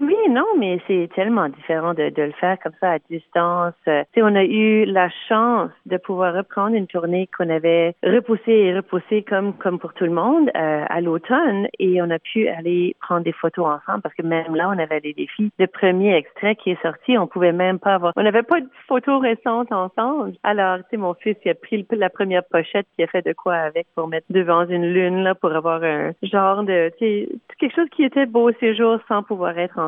Oui, 0.00 0.14
non, 0.30 0.46
mais 0.56 0.78
c'est 0.86 1.10
tellement 1.16 1.48
différent 1.48 1.92
de, 1.92 2.10
de, 2.10 2.22
le 2.22 2.32
faire 2.32 2.56
comme 2.62 2.72
ça 2.80 2.92
à 2.92 2.98
distance. 3.10 3.74
Euh, 3.88 4.04
sais, 4.14 4.22
on 4.22 4.36
a 4.36 4.44
eu 4.44 4.84
la 4.84 5.08
chance 5.28 5.70
de 5.86 5.96
pouvoir 5.96 6.34
reprendre 6.34 6.76
une 6.76 6.86
tournée 6.86 7.28
qu'on 7.36 7.50
avait 7.50 7.96
repoussée 8.04 8.52
et 8.52 8.76
repoussée 8.76 9.24
comme 9.24 9.54
comme 9.54 9.80
pour 9.80 9.94
tout 9.94 10.04
le 10.04 10.12
monde 10.12 10.50
euh, 10.56 10.84
à 10.88 11.00
l'automne 11.00 11.66
et 11.80 12.00
on 12.00 12.10
a 12.10 12.20
pu 12.20 12.46
aller 12.46 12.94
prendre 13.00 13.24
des 13.24 13.32
photos 13.32 13.66
ensemble 13.66 14.02
parce 14.02 14.14
que 14.14 14.22
même 14.22 14.54
là, 14.54 14.68
on 14.68 14.78
avait 14.78 15.00
des 15.00 15.14
défis. 15.14 15.50
Le 15.58 15.66
premier 15.66 16.14
extrait 16.14 16.54
qui 16.54 16.70
est 16.70 16.82
sorti, 16.82 17.18
on 17.18 17.26
pouvait 17.26 17.52
même 17.52 17.80
pas 17.80 17.94
avoir, 17.94 18.12
on 18.14 18.22
n'avait 18.22 18.44
pas 18.44 18.60
de 18.60 18.68
photos 18.86 19.20
récentes 19.20 19.72
ensemble. 19.72 20.34
Alors, 20.44 20.78
tu 20.78 20.84
sais, 20.90 20.96
mon 20.96 21.14
fils, 21.14 21.36
il 21.44 21.50
a 21.50 21.54
pris 21.54 21.84
la 21.90 22.08
première 22.08 22.44
pochette, 22.44 22.86
qui 22.94 23.02
a 23.02 23.08
fait 23.08 23.26
de 23.26 23.32
quoi 23.32 23.54
avec 23.54 23.88
pour 23.96 24.06
mettre 24.06 24.26
devant 24.30 24.64
une 24.64 24.92
lune 24.92 25.24
là 25.24 25.34
pour 25.34 25.52
avoir 25.52 25.82
un 25.82 26.12
genre 26.22 26.62
de, 26.62 26.92
tu 26.98 27.04
sais, 27.04 27.28
quelque 27.58 27.74
chose 27.74 27.88
qui 27.96 28.04
était 28.04 28.26
beau 28.26 28.52
séjour 28.60 29.00
sans 29.08 29.24
pouvoir 29.24 29.58
être 29.58 29.87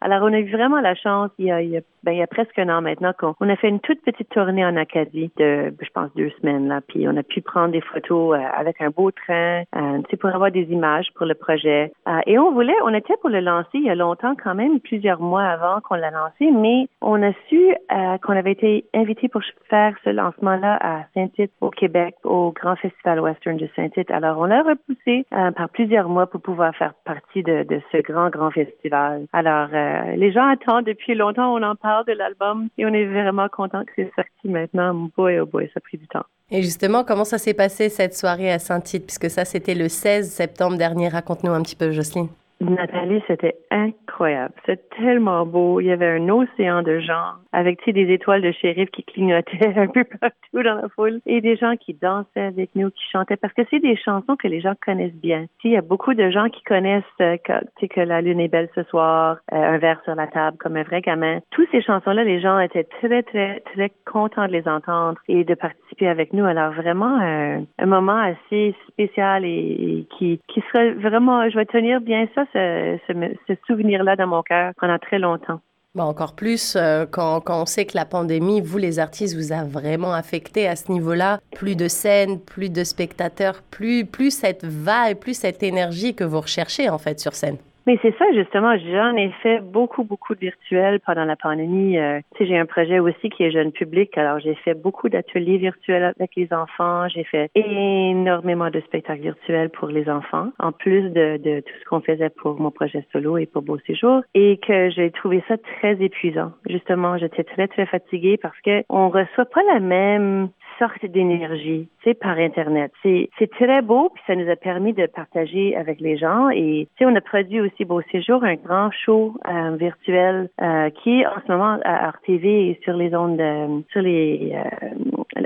Alors, 0.00 0.22
on 0.22 0.32
a 0.32 0.38
eu 0.38 0.50
vraiment 0.50 0.80
la 0.80 0.94
chance, 0.94 1.30
il 1.38 1.46
y 1.46 1.50
a, 1.50 1.62
il 1.62 1.70
y 1.70 1.76
a, 1.76 1.80
ben, 2.02 2.12
il 2.12 2.18
y 2.18 2.22
a 2.22 2.26
presque 2.26 2.58
un 2.58 2.68
an 2.68 2.82
maintenant, 2.82 3.12
qu'on 3.18 3.34
on 3.40 3.48
a 3.48 3.56
fait 3.56 3.68
une 3.68 3.80
toute 3.80 4.00
petite 4.02 4.28
tournée 4.28 4.64
en 4.64 4.76
Acadie 4.76 5.30
de, 5.36 5.74
je 5.80 5.90
pense, 5.92 6.10
deux 6.14 6.30
semaines, 6.40 6.68
là, 6.68 6.80
puis 6.86 7.06
on 7.08 7.16
a 7.16 7.22
pu 7.22 7.40
prendre 7.40 7.72
des 7.72 7.80
photos 7.80 8.36
euh, 8.36 8.42
avec 8.56 8.80
un 8.80 8.90
beau 8.90 9.10
train, 9.10 9.62
euh, 9.74 10.02
sais, 10.10 10.16
pour 10.16 10.30
avoir 10.30 10.50
des 10.50 10.64
images 10.70 11.08
pour 11.14 11.26
le 11.26 11.34
projet. 11.34 11.92
Euh, 12.08 12.20
et 12.26 12.38
on 12.38 12.52
voulait, 12.52 12.74
on 12.84 12.94
était 12.94 13.16
pour 13.20 13.30
le 13.30 13.40
lancer 13.40 13.68
il 13.74 13.84
y 13.84 13.90
a 13.90 13.94
longtemps, 13.94 14.34
quand 14.42 14.54
même, 14.54 14.80
plusieurs 14.80 15.20
mois 15.20 15.44
avant 15.44 15.80
qu'on 15.80 15.96
l'a 15.96 16.10
lancé, 16.10 16.50
mais 16.52 16.88
on 17.00 17.22
a 17.22 17.32
su 17.48 17.74
euh, 17.92 18.18
qu'on 18.18 18.36
avait 18.36 18.52
été 18.52 18.84
invité 18.94 19.28
pour 19.28 19.42
faire 19.68 19.94
ce 20.04 20.10
lancement-là 20.10 20.78
à 20.80 21.04
Saint-Tite, 21.14 21.52
au 21.60 21.70
Québec, 21.70 22.14
au 22.24 22.52
Grand 22.52 22.76
Festival 22.76 23.20
Western 23.20 23.56
de 23.56 23.68
Saint-Tite. 23.74 24.10
Alors, 24.10 24.38
on 24.38 24.44
l'a 24.44 24.62
repoussé 24.62 25.26
par 25.30 25.68
plusieurs 25.70 26.08
mois 26.08 26.26
pour 26.26 26.40
pouvoir 26.40 26.74
faire 26.74 26.94
partie 27.04 27.42
de, 27.42 27.64
de 27.64 27.80
ce 27.92 27.98
grand, 27.98 28.30
grand 28.30 28.50
festival. 28.50 29.26
Alors, 29.36 29.68
euh, 29.74 30.16
les 30.16 30.32
gens 30.32 30.48
attendent 30.48 30.86
depuis 30.86 31.14
longtemps, 31.14 31.54
on 31.54 31.62
en 31.62 31.76
parle 31.76 32.06
de 32.06 32.12
l'album 32.12 32.68
et 32.78 32.86
on 32.86 32.94
est 32.94 33.04
vraiment 33.04 33.50
content 33.50 33.84
que 33.84 33.92
c'est 33.94 34.10
sorti 34.16 34.48
maintenant. 34.48 35.10
Boy, 35.14 35.40
oh 35.40 35.44
boy, 35.44 35.66
ça 35.66 35.72
a 35.76 35.80
pris 35.80 35.98
du 35.98 36.08
temps. 36.08 36.24
Et 36.50 36.62
justement, 36.62 37.04
comment 37.04 37.26
ça 37.26 37.36
s'est 37.36 37.52
passé 37.52 37.90
cette 37.90 38.16
soirée 38.16 38.50
à 38.50 38.58
Saint-Tite, 38.58 39.04
puisque 39.04 39.28
ça, 39.28 39.44
c'était 39.44 39.74
le 39.74 39.90
16 39.90 40.30
septembre 40.30 40.78
dernier. 40.78 41.10
Raconte-nous 41.10 41.52
un 41.52 41.60
petit 41.60 41.76
peu, 41.76 41.90
Jocelyne. 41.90 42.28
Nathalie, 42.60 43.22
c'était 43.26 43.56
incroyable. 43.70 44.54
C'était 44.64 44.82
tellement 44.96 45.44
beau. 45.44 45.80
Il 45.80 45.86
y 45.86 45.92
avait 45.92 46.18
un 46.18 46.28
océan 46.28 46.82
de 46.82 47.00
gens 47.00 47.34
avec 47.52 47.80
des 47.86 48.12
étoiles 48.12 48.42
de 48.42 48.52
shérif 48.52 48.90
qui 48.90 49.04
clignotaient 49.04 49.72
un 49.76 49.88
peu 49.88 50.04
partout 50.04 50.62
dans 50.62 50.74
la 50.74 50.88
foule 50.88 51.20
et 51.26 51.40
des 51.40 51.56
gens 51.56 51.74
qui 51.76 51.94
dansaient 51.94 52.40
avec 52.40 52.70
nous, 52.74 52.90
qui 52.90 53.04
chantaient 53.12 53.36
parce 53.36 53.52
que 53.52 53.62
c'est 53.70 53.80
des 53.80 53.96
chansons 53.96 54.36
que 54.36 54.48
les 54.48 54.60
gens 54.60 54.74
connaissent 54.84 55.14
bien. 55.14 55.46
Il 55.64 55.72
y 55.72 55.76
a 55.76 55.82
beaucoup 55.82 56.14
de 56.14 56.30
gens 56.30 56.48
qui 56.48 56.62
connaissent 56.62 57.02
euh, 57.20 57.36
que, 57.38 57.86
que 57.86 58.00
la 58.00 58.20
lune 58.20 58.40
est 58.40 58.48
belle 58.48 58.68
ce 58.74 58.82
soir, 58.84 59.38
euh, 59.52 59.56
un 59.56 59.78
verre 59.78 60.00
sur 60.04 60.14
la 60.14 60.26
table 60.26 60.56
comme 60.58 60.76
un 60.76 60.82
vrai 60.82 61.00
gamin. 61.00 61.40
Toutes 61.50 61.68
ces 61.72 61.82
chansons-là, 61.82 62.24
les 62.24 62.40
gens 62.40 62.58
étaient 62.58 62.84
très, 62.84 63.22
très, 63.22 63.60
très 63.74 63.90
contents 64.10 64.46
de 64.46 64.52
les 64.52 64.66
entendre 64.68 65.18
et 65.28 65.44
de 65.44 65.54
participer 65.54 66.08
avec 66.08 66.32
nous. 66.32 66.44
Alors 66.44 66.72
vraiment 66.72 67.20
euh, 67.20 67.58
un 67.78 67.86
moment 67.86 68.18
assez 68.18 68.74
spécial 68.88 69.44
et, 69.44 70.06
qui, 70.16 70.40
qui 70.48 70.62
serait 70.72 70.92
vraiment, 70.92 71.48
je 71.50 71.56
vais 71.56 71.66
tenir 71.66 72.00
bien 72.00 72.26
ça, 72.34 72.45
ce, 72.52 73.54
souvenir-là 73.66 74.16
dans 74.16 74.26
mon 74.26 74.42
cœur 74.42 74.72
pendant 74.78 74.98
très 74.98 75.18
longtemps. 75.18 75.60
Encore 75.98 76.34
plus 76.34 76.76
euh, 76.76 77.06
quand, 77.10 77.42
on 77.48 77.64
sait 77.64 77.86
que 77.86 77.96
la 77.96 78.04
pandémie, 78.04 78.60
vous 78.60 78.76
les 78.76 78.98
artistes, 78.98 79.34
vous 79.34 79.52
a 79.52 79.64
vraiment 79.64 80.12
affecté 80.12 80.68
à 80.68 80.76
ce 80.76 80.92
niveau-là. 80.92 81.40
Plus 81.54 81.74
de 81.74 81.88
scènes, 81.88 82.38
plus 82.38 82.68
de 82.68 82.84
spectateurs, 82.84 83.62
plus, 83.70 84.04
plus 84.04 84.30
cette 84.30 84.64
vibe, 84.64 85.18
plus 85.18 85.34
cette 85.34 85.62
énergie 85.62 86.14
que 86.14 86.24
vous 86.24 86.40
recherchez 86.40 86.90
en 86.90 86.98
fait 86.98 87.18
sur 87.18 87.34
scène. 87.34 87.56
Mais 87.86 88.00
c'est 88.02 88.16
ça, 88.18 88.24
justement. 88.34 88.76
J'en 88.78 89.16
ai 89.16 89.30
fait 89.42 89.60
beaucoup, 89.60 90.02
beaucoup 90.02 90.34
de 90.34 90.40
virtuels 90.40 90.98
pendant 91.00 91.24
la 91.24 91.36
pandémie. 91.36 91.96
Euh, 91.98 92.18
tu 92.34 92.38
sais, 92.38 92.50
j'ai 92.50 92.58
un 92.58 92.66
projet 92.66 92.98
aussi 92.98 93.30
qui 93.30 93.44
est 93.44 93.52
jeune 93.52 93.70
public. 93.70 94.18
Alors, 94.18 94.40
j'ai 94.40 94.56
fait 94.56 94.74
beaucoup 94.74 95.08
d'ateliers 95.08 95.58
virtuels 95.58 96.12
avec 96.18 96.32
les 96.34 96.52
enfants. 96.52 97.08
J'ai 97.08 97.22
fait 97.22 97.48
énormément 97.54 98.70
de 98.70 98.80
spectacles 98.80 99.22
virtuels 99.22 99.70
pour 99.70 99.88
les 99.88 100.08
enfants, 100.08 100.48
en 100.58 100.72
plus 100.72 101.10
de, 101.10 101.36
de 101.36 101.60
tout 101.60 101.74
ce 101.80 101.84
qu'on 101.88 102.00
faisait 102.00 102.30
pour 102.30 102.58
mon 102.60 102.72
projet 102.72 103.06
solo 103.12 103.38
et 103.38 103.46
pour 103.46 103.62
Beau 103.62 103.78
Séjour. 103.86 104.22
Et 104.34 104.58
que 104.66 104.90
j'ai 104.90 105.12
trouvé 105.12 105.44
ça 105.46 105.56
très 105.56 105.92
épuisant. 106.02 106.50
Justement, 106.68 107.18
j'étais 107.18 107.44
très, 107.44 107.68
très 107.68 107.86
fatiguée 107.86 108.36
parce 108.36 108.60
que 108.62 108.82
on 108.88 109.10
reçoit 109.10 109.44
pas 109.44 109.62
la 109.72 109.78
même 109.78 110.48
sorte 110.78 111.04
d'énergie, 111.04 111.88
c'est 112.04 112.14
par 112.14 112.38
Internet. 112.38 112.92
C'est, 113.02 113.28
très 113.58 113.80
beau, 113.82 114.10
puis 114.12 114.22
ça 114.26 114.34
nous 114.34 114.50
a 114.50 114.56
permis 114.56 114.92
de 114.92 115.06
partager 115.06 115.76
avec 115.76 116.00
les 116.00 116.16
gens. 116.16 116.50
Et 116.50 116.88
tu 116.96 117.04
sais, 117.04 117.10
on 117.10 117.14
a 117.14 117.20
produit 117.20 117.60
aussi 117.60 117.84
Beau 117.84 118.02
Séjour, 118.12 118.44
un 118.44 118.56
grand 118.56 118.90
show 118.90 119.34
euh, 119.48 119.76
virtuel 119.76 120.48
euh, 120.60 120.90
qui 120.90 121.24
en 121.26 121.40
ce 121.46 121.52
moment 121.52 121.78
à 121.84 122.10
RTV 122.10 122.70
et 122.70 122.80
sur 122.82 122.94
les 122.94 123.14
ondes, 123.14 123.40
euh, 123.40 123.80
sur 123.92 124.02
les, 124.02 124.54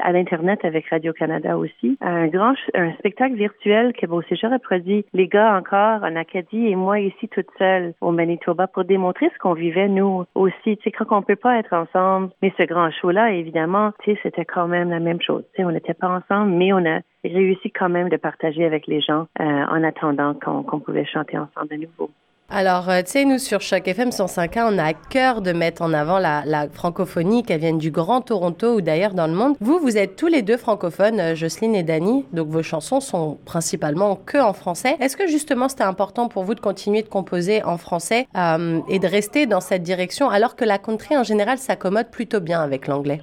à 0.02 0.12
l'Internet 0.12 0.64
avec 0.64 0.88
Radio-Canada 0.88 1.59
aussi. 1.59 1.97
Un 2.00 2.28
grand, 2.28 2.54
un 2.75 2.92
spectacle 2.94 3.35
virtuel 3.35 3.92
que 3.92 4.06
Beau 4.06 4.23
Séjour 4.23 4.52
a 4.52 4.59
produit. 4.59 5.04
Les 5.12 5.28
gars 5.28 5.56
encore 5.56 6.02
en 6.02 6.16
Acadie 6.16 6.66
et 6.68 6.76
moi 6.76 7.00
ici 7.00 7.28
toute 7.28 7.49
seule 7.59 7.94
au 8.00 8.12
Manitoba 8.12 8.66
pour 8.66 8.85
démontrer 8.85 9.30
ce 9.35 9.38
qu'on 9.38 9.54
vivait 9.54 9.88
nous 9.88 10.25
aussi. 10.35 10.76
Tu 10.76 10.82
sais, 10.85 10.90
quand 10.90 11.06
on 11.11 11.23
peut 11.23 11.37
pas 11.37 11.59
être 11.59 11.73
ensemble, 11.73 12.30
mais 12.42 12.52
ce 12.56 12.64
grand 12.64 12.90
show-là, 12.90 13.32
évidemment, 13.32 13.92
tu 14.02 14.12
sais, 14.12 14.20
c'était 14.23 14.44
quand 14.44 14.68
même 14.68 14.90
la 14.90 15.00
même 15.00 15.20
chose. 15.20 15.44
Tu 15.54 15.62
sais, 15.62 15.64
on 15.64 15.73
n'était 15.73 15.94
pas 15.94 16.09
ensemble, 16.09 16.52
mais 16.52 16.73
on 16.73 16.85
a 16.85 17.00
réussi 17.25 17.70
quand 17.70 17.88
même 17.88 18.09
de 18.09 18.16
partager 18.16 18.64
avec 18.64 18.87
les 18.87 19.00
gens 19.00 19.26
euh, 19.40 19.44
en 19.44 19.82
attendant 19.82 20.35
qu'on 20.35 20.80
pouvait 20.80 21.04
chanter 21.04 21.38
ensemble 21.38 21.68
de 21.70 21.76
nouveau. 21.76 22.11
Alors, 22.52 22.90
euh, 22.90 23.02
tu 23.02 23.12
sais, 23.12 23.25
nous, 23.25 23.38
sur 23.38 23.61
Choc 23.61 23.87
FM 23.87 24.09
105.1, 24.09 24.75
on 24.75 24.78
a 24.78 24.87
à 24.87 24.92
cœur 24.92 25.40
de 25.40 25.52
mettre 25.52 25.83
en 25.83 25.92
avant 25.92 26.19
la, 26.19 26.66
francophonie, 26.73 27.45
qu'elle 27.45 27.61
vienne 27.61 27.78
du 27.78 27.92
Grand 27.92 28.23
Toronto 28.23 28.75
ou 28.75 28.80
d'ailleurs 28.80 29.14
dans 29.14 29.28
le 29.28 29.35
monde. 29.35 29.54
Vous, 29.61 29.78
vous 29.78 29.97
êtes 29.97 30.16
tous 30.16 30.26
les 30.26 30.42
deux 30.42 30.57
francophones, 30.57 31.21
euh, 31.21 31.35
Jocelyne 31.37 31.76
et 31.76 31.85
Dani, 31.85 32.25
donc 32.33 32.49
vos 32.49 32.64
chansons 32.64 32.99
sont 32.99 33.38
principalement 33.45 34.16
que 34.16 34.38
en 34.38 34.52
français. 34.52 34.97
Est-ce 34.99 35.16
que 35.16 35.28
justement 35.28 35.69
c'était 35.69 35.85
important 35.85 36.28
pour 36.28 36.42
vous 36.42 36.57
de 36.57 36.61
continuer 36.61 37.02
de 37.02 37.09
composer 37.09 37.62
en 37.62 37.78
français 37.78 38.26
et 38.88 38.99
de 38.99 39.07
rester 39.07 39.47
dans 39.47 39.61
cette 39.61 39.83
direction 39.83 40.28
alors 40.28 40.57
que 40.57 40.64
la 40.64 40.78
country 40.78 41.16
en 41.16 41.23
général 41.23 41.59
s'accommode 41.59 42.11
plutôt 42.11 42.40
bien 42.40 42.61
avec 42.61 42.88
l'anglais? 42.88 43.21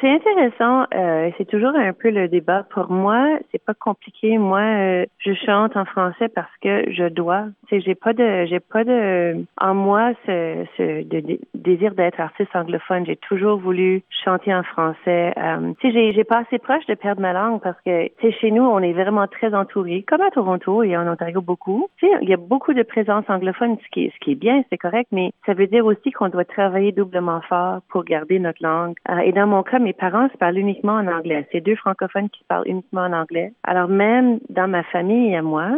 C'est 0.00 0.10
intéressant. 0.10 0.86
Euh, 0.94 1.30
c'est 1.38 1.46
toujours 1.46 1.74
un 1.74 1.92
peu 1.92 2.10
le 2.10 2.28
débat. 2.28 2.64
Pour 2.70 2.90
moi, 2.90 3.38
c'est 3.50 3.64
pas 3.64 3.74
compliqué. 3.74 4.36
Moi, 4.38 4.60
euh, 4.60 5.06
je 5.18 5.32
chante 5.34 5.76
en 5.76 5.84
français 5.84 6.28
parce 6.28 6.50
que 6.62 6.90
je 6.90 7.08
dois. 7.08 7.44
Tu 7.68 7.80
j'ai 7.80 7.94
pas 7.94 8.12
de, 8.12 8.46
j'ai 8.46 8.60
pas 8.60 8.84
de, 8.84 9.44
en 9.60 9.74
moi 9.74 10.12
ce, 10.26 10.64
ce 10.76 11.04
de, 11.04 11.38
désir 11.54 11.94
d'être 11.94 12.20
artiste 12.20 12.54
anglophone. 12.54 13.06
J'ai 13.06 13.16
toujours 13.16 13.58
voulu 13.58 14.02
chanter 14.24 14.54
en 14.54 14.62
français. 14.62 15.32
Euh, 15.36 15.72
j'ai, 15.82 16.12
j'ai 16.12 16.24
pas 16.24 16.38
assez 16.38 16.58
proche 16.58 16.86
de 16.86 16.94
perdre 16.94 17.22
ma 17.22 17.32
langue 17.32 17.60
parce 17.60 17.80
que, 17.86 18.08
sais, 18.20 18.32
chez 18.32 18.50
nous, 18.50 18.64
on 18.64 18.80
est 18.80 18.92
vraiment 18.92 19.26
très 19.26 19.54
entouré, 19.54 20.02
comme 20.02 20.22
à 20.22 20.30
Toronto 20.30 20.82
et 20.82 20.96
en 20.96 21.06
Ontario 21.06 21.40
beaucoup. 21.40 21.88
Il 22.02 22.28
y 22.28 22.34
a 22.34 22.36
beaucoup 22.36 22.74
de 22.74 22.82
présence 22.82 23.24
anglophone, 23.28 23.76
ce 23.84 23.88
qui 23.92 24.10
ce 24.10 24.18
qui 24.24 24.32
est 24.32 24.40
bien, 24.40 24.64
c'est 24.70 24.78
correct, 24.78 25.08
mais 25.12 25.32
ça 25.46 25.54
veut 25.54 25.66
dire 25.66 25.86
aussi 25.86 26.10
qu'on 26.10 26.28
doit 26.28 26.44
travailler 26.44 26.92
doublement 26.92 27.40
fort 27.42 27.80
pour 27.90 28.04
garder 28.04 28.38
notre 28.38 28.62
langue. 28.62 28.96
Euh, 29.08 29.18
et 29.18 29.32
dans 29.32 29.46
mon 29.60 29.64
cas, 29.64 29.78
mes 29.78 29.92
parents 29.92 30.30
se 30.30 30.38
parlent 30.38 30.56
uniquement 30.56 30.94
en 30.94 31.06
anglais. 31.06 31.46
C'est 31.52 31.60
deux 31.60 31.76
francophones 31.76 32.30
qui 32.30 32.42
parlent 32.48 32.66
uniquement 32.66 33.02
en 33.02 33.12
anglais. 33.12 33.52
Alors 33.62 33.88
même 33.88 34.38
dans 34.48 34.68
ma 34.68 34.82
famille 34.84 35.34
et 35.34 35.42
moi, 35.42 35.68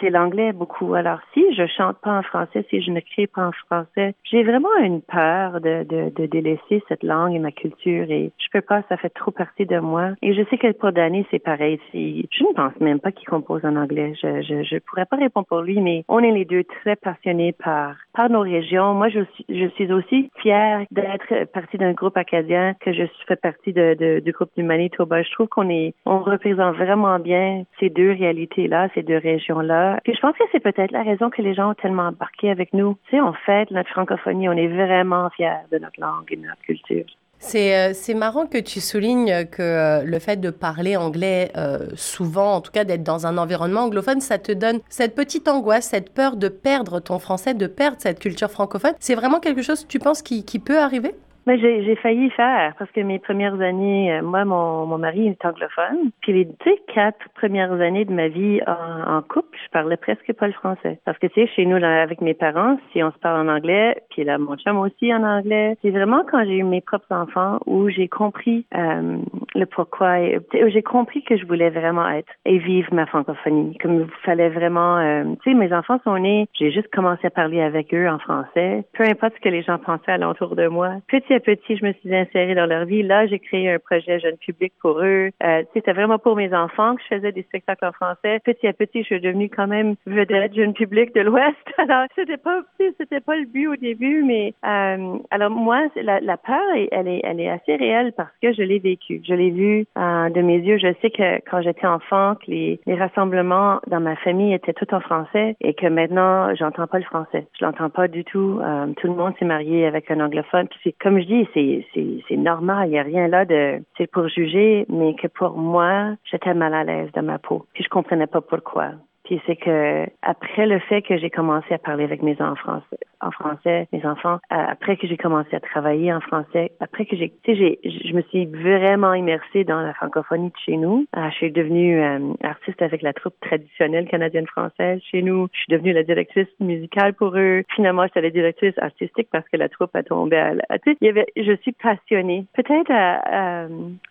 c'est 0.00 0.08
l'anglais 0.08 0.54
beaucoup. 0.54 0.94
Alors 0.94 1.18
si 1.34 1.44
je 1.54 1.66
chante 1.66 1.98
pas 1.98 2.18
en 2.18 2.22
français, 2.22 2.64
si 2.70 2.80
je 2.80 2.90
ne 2.90 3.00
crie 3.00 3.26
pas 3.26 3.48
en 3.48 3.52
français, 3.52 4.14
j'ai 4.24 4.42
vraiment 4.42 4.74
une 4.82 5.02
peur 5.02 5.60
de, 5.60 5.84
de, 5.84 6.10
de, 6.16 6.24
délaisser 6.24 6.82
cette 6.88 7.02
langue 7.02 7.34
et 7.34 7.38
ma 7.38 7.52
culture 7.52 8.10
et 8.10 8.32
je 8.38 8.46
peux 8.50 8.62
pas, 8.62 8.80
ça 8.88 8.96
fait 8.96 9.10
trop 9.10 9.32
partie 9.32 9.66
de 9.66 9.80
moi. 9.80 10.12
Et 10.22 10.32
je 10.32 10.42
sais 10.48 10.56
que 10.56 10.72
pour 10.72 10.92
Danny, 10.92 11.26
c'est 11.30 11.38
pareil. 11.38 11.78
Je 11.92 12.42
ne 12.42 12.54
pense 12.54 12.80
même 12.80 13.00
pas 13.00 13.12
qu'il 13.12 13.28
compose 13.28 13.66
en 13.66 13.76
anglais. 13.76 14.14
Je, 14.22 14.40
je, 14.40 14.62
je 14.62 14.78
pourrais 14.78 15.04
pas 15.04 15.16
répondre 15.16 15.46
pour 15.46 15.60
lui, 15.60 15.78
mais 15.82 16.04
on 16.08 16.20
est 16.20 16.32
les 16.32 16.46
deux 16.46 16.64
très 16.64 16.96
passionnés 16.96 17.52
par, 17.52 17.96
par 18.14 18.30
nos 18.30 18.40
régions. 18.40 18.94
Moi, 18.94 19.10
je 19.10 19.20
suis, 19.34 19.44
je 19.50 19.68
suis 19.74 19.92
aussi 19.92 20.30
fière 20.40 20.86
d'être 20.90 21.44
partie 21.52 21.76
d'un 21.76 21.92
groupe 21.92 22.16
acadien 22.16 22.72
que 22.80 22.94
je 22.94 23.04
fait 23.26 23.40
partie 23.40 23.72
du 23.72 24.32
groupe 24.32 24.50
du 24.56 24.62
Manitoba. 24.62 25.22
Je 25.22 25.30
trouve 25.32 25.48
qu'on 25.48 25.68
est, 25.68 25.94
on 26.04 26.20
représente 26.20 26.76
vraiment 26.76 27.18
bien 27.18 27.64
ces 27.80 27.90
deux 27.90 28.12
réalités-là, 28.12 28.88
ces 28.94 29.02
deux 29.02 29.18
régions-là. 29.18 30.00
Puis 30.04 30.14
je 30.14 30.20
pense 30.20 30.36
que 30.36 30.44
c'est 30.52 30.60
peut-être 30.60 30.92
la 30.92 31.02
raison 31.02 31.30
que 31.30 31.42
les 31.42 31.54
gens 31.54 31.70
ont 31.70 31.74
tellement 31.74 32.08
embarqué 32.08 32.50
avec 32.50 32.72
nous. 32.72 32.96
Tu 33.08 33.16
sais, 33.16 33.20
en 33.20 33.32
fait, 33.32 33.70
notre 33.70 33.90
francophonie, 33.90 34.48
on 34.48 34.52
est 34.52 34.68
vraiment 34.68 35.30
fiers 35.30 35.66
de 35.70 35.78
notre 35.78 36.00
langue 36.00 36.26
et 36.30 36.36
de 36.36 36.42
notre 36.42 36.62
culture. 36.62 37.04
C'est, 37.38 37.76
euh, 37.76 38.14
marrant 38.14 38.46
que 38.46 38.58
tu 38.58 38.80
soulignes 38.80 39.44
que 39.46 39.62
euh, 39.62 40.02
le 40.04 40.18
fait 40.18 40.36
de 40.36 40.50
parler 40.50 40.96
anglais 40.96 41.52
euh, 41.56 41.88
souvent, 41.94 42.54
en 42.54 42.60
tout 42.60 42.72
cas 42.72 42.84
d'être 42.84 43.02
dans 43.02 43.26
un 43.26 43.36
environnement 43.36 43.82
anglophone, 43.82 44.20
ça 44.20 44.38
te 44.38 44.52
donne 44.52 44.80
cette 44.88 45.14
petite 45.14 45.46
angoisse, 45.46 45.88
cette 45.88 46.14
peur 46.14 46.36
de 46.36 46.48
perdre 46.48 46.98
ton 46.98 47.18
français, 47.18 47.52
de 47.52 47.66
perdre 47.66 47.98
cette 48.00 48.20
culture 48.20 48.50
francophone. 48.50 48.94
C'est 49.00 49.14
vraiment 49.14 49.40
quelque 49.40 49.62
chose, 49.62 49.86
tu 49.86 49.98
penses, 49.98 50.22
qui 50.22 50.58
peut 50.58 50.78
arriver? 50.78 51.14
Mais 51.46 51.58
j'ai, 51.58 51.84
j'ai 51.84 51.96
failli 51.96 52.30
faire 52.30 52.74
parce 52.78 52.90
que 52.90 53.00
mes 53.00 53.18
premières 53.18 53.60
années, 53.60 54.12
euh, 54.12 54.22
moi, 54.22 54.44
mon, 54.44 54.86
mon 54.86 54.98
mari 54.98 55.28
est 55.28 55.44
anglophone. 55.44 56.10
Puis 56.20 56.32
les 56.32 56.44
deux, 56.44 56.76
quatre 56.92 57.28
premières 57.34 57.72
années 57.72 58.04
de 58.04 58.12
ma 58.12 58.28
vie 58.28 58.60
en, 58.66 59.16
en, 59.16 59.22
couple, 59.22 59.56
je 59.64 59.70
parlais 59.70 59.96
presque 59.96 60.32
pas 60.32 60.46
le 60.46 60.52
français. 60.52 61.00
Parce 61.04 61.18
que, 61.18 61.26
tu 61.28 61.34
sais, 61.34 61.46
chez 61.54 61.66
nous, 61.66 61.78
là, 61.78 62.02
avec 62.02 62.20
mes 62.20 62.34
parents, 62.34 62.78
si 62.92 63.02
on 63.02 63.12
se 63.12 63.18
parle 63.18 63.48
en 63.48 63.52
anglais, 63.52 63.96
puis 64.10 64.24
là, 64.24 64.38
mon 64.38 64.56
chum 64.56 64.78
aussi 64.78 65.14
en 65.14 65.22
anglais, 65.22 65.76
c'est 65.82 65.90
vraiment 65.90 66.24
quand 66.28 66.44
j'ai 66.44 66.58
eu 66.58 66.64
mes 66.64 66.80
propres 66.80 67.12
enfants 67.12 67.58
où 67.66 67.88
j'ai 67.88 68.08
compris 68.08 68.66
euh, 68.74 69.18
le 69.54 69.66
pourquoi, 69.66 70.18
où 70.18 70.68
j'ai 70.68 70.82
compris 70.82 71.22
que 71.22 71.36
je 71.36 71.46
voulais 71.46 71.70
vraiment 71.70 72.08
être 72.08 72.32
et 72.44 72.58
vivre 72.58 72.92
ma 72.92 73.06
francophonie. 73.06 73.76
Comme 73.78 74.00
il 74.00 74.06
fallait 74.24 74.48
vraiment, 74.48 74.98
euh, 74.98 75.24
tu 75.42 75.50
sais, 75.50 75.56
mes 75.56 75.72
enfants 75.72 76.00
sont 76.04 76.18
nés, 76.18 76.48
j'ai 76.54 76.72
juste 76.72 76.88
commencé 76.92 77.26
à 77.26 77.30
parler 77.30 77.60
avec 77.60 77.94
eux 77.94 78.08
en 78.08 78.18
français. 78.18 78.84
Peu 78.94 79.04
importe 79.04 79.34
ce 79.36 79.40
que 79.40 79.48
les 79.48 79.62
gens 79.62 79.78
pensaient 79.78 80.12
alentour 80.12 80.56
de 80.56 80.66
moi. 80.66 80.94
Petit 81.08 81.35
petit, 81.40 81.76
je 81.76 81.84
me 81.84 81.92
suis 81.92 82.14
insérée 82.14 82.54
dans 82.54 82.66
leur 82.66 82.84
vie. 82.84 83.02
Là, 83.02 83.26
j'ai 83.26 83.38
créé 83.38 83.70
un 83.70 83.78
projet 83.78 84.20
jeune 84.20 84.36
public 84.36 84.72
pour 84.80 85.00
eux. 85.00 85.30
Euh, 85.42 85.62
c'était 85.74 85.92
vraiment 85.92 86.18
pour 86.18 86.36
mes 86.36 86.52
enfants 86.54 86.96
que 86.96 87.02
je 87.02 87.16
faisais 87.16 87.32
des 87.32 87.42
spectacles 87.42 87.86
en 87.86 87.92
français. 87.92 88.40
Petit 88.44 88.66
à 88.66 88.72
petit, 88.72 89.00
je 89.00 89.06
suis 89.06 89.20
devenue 89.20 89.48
quand 89.48 89.66
même 89.66 89.96
vedette 90.06 90.54
jeune 90.54 90.74
public 90.74 91.14
de 91.14 91.20
l'Ouest. 91.20 91.56
Alors, 91.78 92.06
c'était 92.14 92.36
pas, 92.36 92.62
c'était 92.78 93.20
pas 93.20 93.36
le 93.36 93.46
but 93.46 93.68
au 93.68 93.76
début, 93.76 94.22
mais 94.22 94.54
euh, 94.64 95.18
alors 95.30 95.50
moi, 95.50 95.82
la, 95.96 96.36
peur, 96.36 96.56
elle 96.90 97.08
est, 97.08 97.20
elle 97.24 97.40
est 97.40 97.48
assez 97.48 97.76
réelle 97.76 98.12
parce 98.16 98.32
que 98.42 98.52
je 98.52 98.62
l'ai 98.62 98.78
vécu. 98.78 99.20
Je 99.26 99.34
l'ai 99.34 99.50
vu 99.50 99.86
euh, 99.98 100.28
de 100.30 100.40
mes 100.40 100.58
yeux. 100.58 100.78
Je 100.78 100.92
sais 101.02 101.10
que 101.10 101.40
quand 101.50 101.62
j'étais 101.62 101.86
enfant, 101.86 102.34
que 102.36 102.50
les, 102.50 102.80
les 102.86 102.94
rassemblements 102.94 103.80
dans 103.86 104.00
ma 104.00 104.16
famille 104.16 104.54
étaient 104.54 104.72
tout 104.72 104.92
en 104.94 105.00
français 105.00 105.56
et 105.60 105.74
que 105.74 105.86
maintenant, 105.86 106.54
j'entends 106.54 106.86
pas 106.86 106.98
le 106.98 107.04
français. 107.04 107.46
Je 107.58 107.64
l'entends 107.64 107.90
pas 107.90 108.08
du 108.08 108.24
tout. 108.24 108.60
Euh, 108.62 108.86
tout 108.96 109.08
le 109.08 109.14
monde 109.14 109.34
s'est 109.38 109.44
marié 109.44 109.86
avec 109.86 110.10
un 110.10 110.20
anglophone. 110.20 110.68
Puis 110.68 110.80
c'est 110.84 110.94
comme 111.00 111.20
je 111.20 111.25
c'est 111.54 112.36
normal. 112.36 112.88
Il 112.88 112.92
y 112.92 112.98
a 112.98 113.02
rien 113.02 113.28
là 113.28 113.44
de 113.44 113.82
c'est 113.96 114.10
pour 114.10 114.28
juger, 114.28 114.86
mais 114.88 115.14
que 115.14 115.28
pour 115.28 115.56
moi, 115.56 116.16
j'étais 116.24 116.54
mal 116.54 116.74
à 116.74 116.84
l'aise 116.84 117.10
dans 117.14 117.22
ma 117.22 117.38
peau. 117.38 117.66
Puis 117.74 117.84
je 117.84 117.88
comprenais 117.88 118.26
pas 118.26 118.40
pourquoi. 118.40 118.92
Puis 119.26 119.40
c'est 119.44 119.56
que 119.56 120.06
après 120.22 120.66
le 120.66 120.78
fait 120.78 121.02
que 121.02 121.18
j'ai 121.18 121.30
commencé 121.30 121.74
à 121.74 121.78
parler 121.78 122.04
avec 122.04 122.22
mes 122.22 122.40
enfants 122.40 122.80
en 123.20 123.30
français, 123.30 123.88
mes 123.92 124.04
enfants, 124.06 124.38
euh, 124.52 124.56
après 124.68 124.96
que 124.96 125.06
j'ai 125.06 125.16
commencé 125.16 125.54
à 125.54 125.60
travailler 125.60 126.12
en 126.12 126.20
français, 126.20 126.72
après 126.80 127.06
que 127.06 127.16
j'ai, 127.16 127.32
tu 127.42 127.56
sais, 127.56 127.78
je 127.84 128.12
me 128.14 128.22
suis 128.22 128.46
vraiment 128.46 129.14
immersée 129.14 129.64
dans 129.64 129.80
la 129.80 129.94
francophonie 129.94 130.50
de 130.50 130.56
chez 130.64 130.76
nous. 130.76 131.06
Euh, 131.16 131.30
je 131.30 131.34
suis 131.34 131.50
devenue 131.50 132.00
euh, 132.00 132.34
artiste 132.42 132.80
avec 132.82 133.02
la 133.02 133.12
troupe 133.12 133.34
traditionnelle 133.40 134.06
canadienne-française 134.06 135.00
chez 135.10 135.22
nous. 135.22 135.48
Je 135.52 135.58
suis 135.58 135.72
devenue 135.72 135.92
la 135.92 136.02
directrice 136.02 136.48
musicale 136.60 137.14
pour 137.14 137.36
eux. 137.36 137.64
Finalement, 137.74 138.04
j'étais 138.04 138.20
la 138.20 138.30
directrice 138.30 138.78
artistique 138.78 139.28
parce 139.32 139.48
que 139.48 139.56
la 139.56 139.68
troupe 139.68 139.94
a 139.94 140.02
tombé 140.02 140.36
à 140.36 140.54
la, 140.54 140.78
tu 140.78 140.92
sais, 140.92 140.98
il 141.00 141.06
y 141.06 141.10
avait, 141.10 141.26
je 141.36 141.56
suis 141.62 141.72
passionnée. 141.72 142.46
Peut-être 142.54 142.90
à, 142.90 143.64
à, 143.64 143.66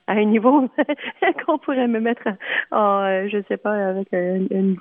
un 0.07 0.25
niveau 0.25 0.67
qu'on 1.45 1.57
pourrait 1.57 1.87
me 1.87 1.99
mettre 1.99 2.27
en, 2.71 3.27
je 3.27 3.41
sais 3.47 3.57
pas, 3.57 3.89
avec 3.89 4.07
une, 4.11 4.47
une 4.51 4.75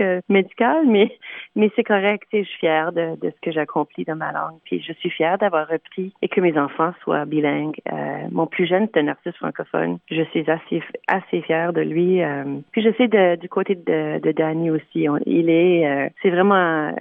euh, 0.00 0.20
médical, 0.28 0.86
mais, 0.86 1.10
mais 1.56 1.70
c'est 1.76 1.84
correct. 1.84 2.26
Je 2.32 2.42
suis 2.42 2.58
fière 2.58 2.92
de, 2.92 3.16
de 3.20 3.30
ce 3.30 3.40
que 3.42 3.52
j'accomplis 3.52 4.04
dans 4.04 4.16
ma 4.16 4.32
langue. 4.32 4.58
Puis 4.64 4.82
je 4.86 4.92
suis 4.94 5.10
fière 5.10 5.38
d'avoir 5.38 5.68
repris 5.68 6.12
et 6.22 6.28
que 6.28 6.40
mes 6.40 6.58
enfants 6.58 6.92
soient 7.02 7.24
bilingues. 7.24 7.78
Euh, 7.92 8.28
mon 8.30 8.46
plus 8.46 8.66
jeune 8.66 8.84
est 8.84 8.96
un 8.96 9.08
artiste 9.08 9.36
francophone. 9.36 9.98
Je 10.10 10.22
suis 10.30 10.48
assez, 10.50 10.82
assez 11.06 11.42
fière 11.42 11.72
de 11.72 11.80
lui. 11.80 12.22
Euh. 12.22 12.44
puis 12.72 12.82
je 12.82 12.90
sais 12.96 13.08
de, 13.08 13.36
du 13.36 13.48
côté 13.48 13.74
de, 13.74 14.20
de 14.20 14.32
Danny 14.32 14.70
aussi. 14.70 15.06
il 15.26 15.50
est, 15.50 16.12
c'est 16.22 16.30
vraiment 16.30 16.94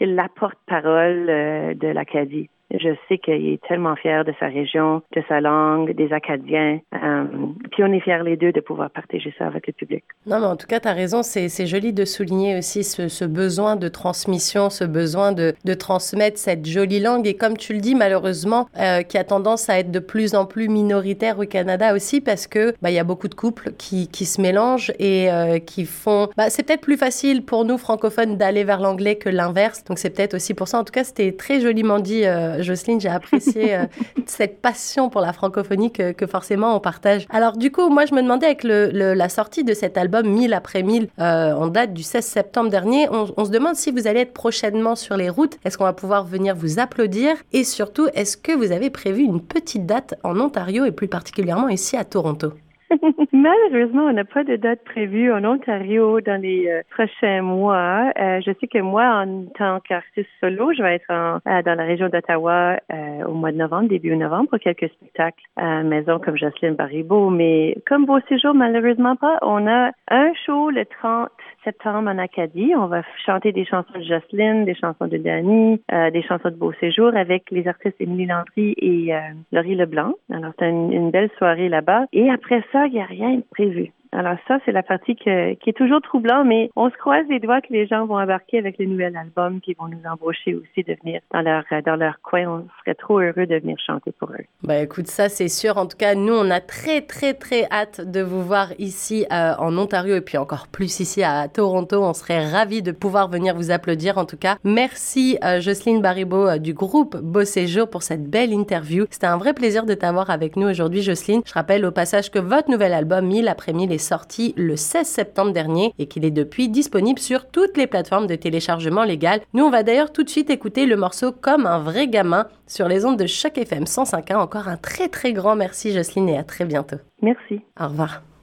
la 0.00 0.28
porte-parole 0.34 1.26
de 1.26 1.88
l'Acadie. 1.88 2.48
Je 2.70 2.94
sais 3.08 3.18
qu'il 3.18 3.48
est 3.48 3.62
tellement 3.68 3.94
fier 3.94 4.24
de 4.24 4.32
sa 4.40 4.46
région, 4.46 5.02
de 5.14 5.22
sa 5.28 5.40
langue, 5.40 5.94
des 5.94 6.12
Acadiens. 6.12 6.80
Euh, 6.94 7.24
puis 7.70 7.84
on 7.84 7.92
est 7.92 8.00
fiers 8.00 8.22
les 8.24 8.36
deux 8.36 8.52
de 8.52 8.60
pouvoir 8.60 8.90
partager 8.90 9.34
ça 9.38 9.46
avec 9.46 9.66
le 9.66 9.72
public. 9.72 10.02
Non, 10.26 10.40
mais 10.40 10.46
en 10.46 10.56
tout 10.56 10.66
cas, 10.66 10.80
tu 10.80 10.88
as 10.88 10.92
raison. 10.92 11.22
C'est 11.22 11.66
joli 11.66 11.92
de 11.92 12.04
souligner 12.04 12.58
aussi 12.58 12.82
ce, 12.82 13.24
besoin 13.24 13.76
de 13.76 13.88
transmission, 13.88 14.70
ce 14.70 14.84
besoin 14.84 15.32
de, 15.32 15.54
transmettre 15.74 16.38
cette 16.38 16.66
jolie 16.66 17.00
langue. 17.00 17.26
Et 17.26 17.34
comme 17.34 17.56
tu 17.56 17.74
le 17.74 17.80
dis, 17.80 17.94
malheureusement, 17.94 18.68
euh, 18.78 19.02
qui 19.02 19.18
a 19.18 19.24
tendance 19.24 19.68
à 19.68 19.78
être 19.78 19.90
de 19.90 19.98
plus 19.98 20.34
en 20.34 20.46
plus 20.46 20.68
minoritaire 20.68 21.38
au 21.38 21.44
Canada 21.44 21.94
aussi, 21.94 22.20
parce 22.20 22.46
que 22.46 22.74
bah, 22.80 22.90
il 22.90 22.94
y 22.94 22.98
a 22.98 23.04
beaucoup 23.04 23.28
de 23.28 23.34
couples 23.34 23.72
qui, 23.76 24.08
qui 24.08 24.24
se 24.24 24.40
mélangent 24.40 24.92
et 24.98 25.30
euh, 25.30 25.58
qui 25.58 25.84
font. 25.84 26.28
Bah, 26.36 26.48
c'est 26.48 26.64
peut-être 26.66 26.80
plus 26.80 26.96
facile 26.96 27.44
pour 27.44 27.64
nous 27.64 27.76
francophones 27.76 28.36
d'aller 28.36 28.64
vers 28.64 28.80
l'anglais 28.80 29.16
que 29.16 29.28
l'inverse. 29.28 29.84
Donc 29.84 29.98
c'est 29.98 30.10
peut-être 30.10 30.34
aussi 30.34 30.54
pour 30.54 30.68
ça. 30.68 30.78
En 30.78 30.84
tout 30.84 30.92
cas, 30.92 31.04
c'était 31.04 31.32
très 31.32 31.60
joliment 31.60 31.98
dit. 31.98 32.24
Euh, 32.24 32.53
Jocelyne. 32.62 33.00
J'ai 33.00 33.08
apprécié 33.08 33.78
cette 34.26 34.60
passion 34.60 35.10
pour 35.10 35.20
la 35.20 35.32
francophonie 35.32 35.92
que, 35.92 36.14
forcément 36.26 36.74
on 36.76 36.80
partage. 36.80 37.26
Alors 37.30 37.56
du 37.56 37.70
coup, 37.70 37.88
moi 37.88 38.06
je 38.06 38.14
me 38.14 38.22
demandais 38.22 38.46
avec 38.46 38.64
le, 38.64 38.90
la 39.14 39.28
sortie 39.28 39.64
de 39.64 39.74
cet 39.74 39.98
album 39.98 40.26
1000 40.28 40.54
après 40.54 40.82
1000 40.82 41.08
en 41.18 41.66
date 41.68 41.92
du 41.92 42.02
16 42.02 42.24
septembre 42.24 42.70
dernier, 42.70 43.08
on, 43.10 43.26
on 43.36 43.44
se 43.44 43.50
demande 43.50 43.76
si 43.76 43.90
vous 43.90 44.06
allez 44.06 44.20
être 44.20 44.32
prochainement 44.32 44.96
sur 44.96 45.16
les 45.16 45.28
routes. 45.28 45.58
Est-ce 45.64 45.78
qu'on 45.78 45.84
va 45.84 45.92
pouvoir 45.92 46.24
venir 46.24 46.54
vous 46.54 46.78
applaudir? 46.78 47.36
Et 47.52 47.64
surtout, 47.64 48.08
est-ce 48.14 48.36
que 48.36 48.52
vous 48.52 48.72
avez 48.72 48.90
prévu 48.90 49.22
une 49.22 49.40
petite 49.40 49.86
date 49.86 50.14
en 50.22 50.38
Ontario 50.40 50.84
et 50.84 50.92
plus 50.92 51.08
particulièrement 51.08 51.68
ici 51.68 51.96
à 51.96 52.04
Toronto? 52.04 52.52
Malheureusement, 53.32 54.04
on 54.04 54.12
n'a 54.12 54.24
pas 54.24 54.44
de 54.44 54.56
date 54.56 54.84
prévue 54.84 55.32
en 55.32 55.44
Ontario 55.44 56.20
dans 56.20 56.40
les 56.40 56.68
euh, 56.68 56.82
prochains 56.90 57.42
mois. 57.42 58.12
Euh, 58.18 58.40
je 58.44 58.52
sais 58.60 58.66
que 58.66 58.78
moi, 58.78 59.04
en 59.04 59.44
tant 59.56 59.80
qu'artiste 59.80 60.28
solo, 60.40 60.72
je 60.72 60.82
vais 60.82 60.96
être 60.96 61.10
en, 61.10 61.38
euh, 61.46 61.62
dans 61.62 61.74
la 61.74 61.84
région 61.84 62.08
d'Ottawa 62.08 62.78
au 63.26 63.32
mois 63.32 63.52
de 63.52 63.56
novembre, 63.56 63.88
début 63.88 64.16
novembre, 64.16 64.50
pour 64.50 64.58
quelques 64.58 64.88
spectacles 64.90 65.42
à 65.56 65.82
maison 65.82 66.18
comme 66.18 66.36
Jocelyne 66.36 66.74
Baribeau. 66.74 67.30
Mais 67.30 67.76
comme 67.86 68.06
Beau 68.06 68.18
Séjour, 68.28 68.54
malheureusement 68.54 69.16
pas. 69.16 69.38
On 69.42 69.66
a 69.66 69.90
un 70.08 70.32
show 70.46 70.70
le 70.70 70.84
30 70.84 71.28
septembre 71.64 72.10
en 72.10 72.18
Acadie. 72.18 72.72
On 72.76 72.86
va 72.86 73.02
chanter 73.24 73.52
des 73.52 73.64
chansons 73.64 73.98
de 73.98 74.02
Jocelyne, 74.02 74.64
des 74.64 74.74
chansons 74.74 75.06
de 75.06 75.16
Dani, 75.16 75.80
des 76.12 76.22
chansons 76.22 76.50
de 76.50 76.56
Beau 76.56 76.72
Séjour 76.80 77.16
avec 77.16 77.50
les 77.50 77.66
artistes 77.66 77.96
Émilie 78.00 78.26
Landry 78.26 78.74
et 78.76 79.12
Laurie 79.52 79.74
Leblanc. 79.74 80.14
Alors, 80.30 80.52
c'est 80.58 80.68
une, 80.68 80.92
une 80.92 81.10
belle 81.10 81.30
soirée 81.38 81.68
là-bas. 81.68 82.04
Et 82.12 82.30
après 82.30 82.62
ça, 82.74 82.86
il 82.88 82.94
n'y 82.94 83.00
a 83.00 83.06
rien 83.06 83.36
de 83.36 83.44
prévu. 83.50 83.92
Alors 84.14 84.36
ça, 84.46 84.58
c'est 84.64 84.72
la 84.72 84.84
partie 84.84 85.16
qui 85.16 85.28
est 85.28 85.76
toujours 85.76 86.00
troublant, 86.00 86.44
mais 86.44 86.70
on 86.76 86.88
se 86.88 86.96
croise 86.96 87.26
les 87.28 87.40
doigts 87.40 87.60
que 87.60 87.72
les 87.72 87.86
gens 87.86 88.06
vont 88.06 88.16
embarquer 88.16 88.58
avec 88.58 88.78
le 88.78 88.86
nouvel 88.86 89.16
album, 89.16 89.60
qui 89.60 89.74
vont 89.74 89.88
nous 89.88 90.08
embaucher 90.08 90.54
aussi 90.54 90.84
de 90.84 90.96
venir 91.02 91.20
dans 91.32 91.40
leur, 91.40 91.64
dans 91.84 91.96
leur 91.96 92.20
coin. 92.22 92.46
On 92.46 92.66
serait 92.80 92.94
trop 92.94 93.18
heureux 93.18 93.46
de 93.46 93.56
venir 93.56 93.76
chanter 93.84 94.12
pour 94.12 94.30
eux. 94.30 94.44
Ben 94.62 94.84
écoute, 94.84 95.08
ça 95.08 95.28
c'est 95.28 95.48
sûr. 95.48 95.78
En 95.78 95.86
tout 95.86 95.96
cas, 95.96 96.14
nous, 96.14 96.32
on 96.32 96.48
a 96.50 96.60
très, 96.60 97.00
très, 97.00 97.34
très 97.34 97.64
hâte 97.72 98.00
de 98.00 98.20
vous 98.20 98.42
voir 98.42 98.68
ici 98.78 99.26
euh, 99.32 99.54
en 99.58 99.76
Ontario 99.76 100.14
et 100.14 100.20
puis 100.20 100.38
encore 100.38 100.68
plus 100.68 101.00
ici 101.00 101.24
à 101.24 101.48
Toronto. 101.48 102.00
On 102.02 102.14
serait 102.14 102.48
ravis 102.48 102.82
de 102.82 102.92
pouvoir 102.92 103.28
venir 103.28 103.56
vous 103.56 103.72
applaudir. 103.72 104.16
En 104.16 104.26
tout 104.26 104.36
cas, 104.36 104.58
merci 104.62 105.38
euh, 105.42 105.60
Jocelyne 105.60 106.00
Baribeau 106.00 106.46
euh, 106.46 106.58
du 106.58 106.72
groupe 106.72 107.16
Beau 107.16 107.44
Séjour 107.44 107.90
pour 107.90 108.04
cette 108.04 108.30
belle 108.30 108.52
interview. 108.52 109.06
C'était 109.10 109.26
un 109.26 109.38
vrai 109.38 109.54
plaisir 109.54 109.86
de 109.86 109.94
t'avoir 109.94 110.30
avec 110.30 110.54
nous 110.54 110.68
aujourd'hui, 110.68 111.02
Jocelyne. 111.02 111.42
Je 111.44 111.52
rappelle 111.52 111.84
au 111.84 111.90
passage 111.90 112.30
que 112.30 112.38
votre 112.38 112.70
nouvel 112.70 112.92
album, 112.92 113.26
1000 113.26 113.48
après 113.48 113.72
1000, 113.72 113.90
est 113.90 114.03
sorti 114.04 114.54
le 114.56 114.76
16 114.76 115.06
septembre 115.06 115.52
dernier 115.52 115.92
et 115.98 116.06
qu'il 116.06 116.24
est 116.24 116.30
depuis 116.30 116.68
disponible 116.68 117.18
sur 117.18 117.48
toutes 117.50 117.76
les 117.76 117.86
plateformes 117.86 118.26
de 118.26 118.36
téléchargement 118.36 119.04
légal. 119.04 119.40
Nous, 119.52 119.64
on 119.64 119.70
va 119.70 119.82
d'ailleurs 119.82 120.12
tout 120.12 120.22
de 120.22 120.30
suite 120.30 120.50
écouter 120.50 120.86
le 120.86 120.96
morceau 120.96 121.32
Comme 121.32 121.66
un 121.66 121.78
vrai 121.78 122.08
gamin 122.08 122.46
sur 122.66 122.88
les 122.88 123.04
ondes 123.04 123.18
de 123.18 123.26
Choc 123.26 123.58
FM 123.58 123.84
105.1. 123.84 124.36
Encore 124.36 124.68
un 124.68 124.76
très 124.76 125.08
très 125.08 125.32
grand 125.32 125.56
merci 125.56 125.92
Jocelyne 125.92 126.28
et 126.28 126.38
à 126.38 126.44
très 126.44 126.64
bientôt. 126.64 126.96
Merci. 127.22 127.60
Au 127.80 127.88
revoir. 127.88 128.33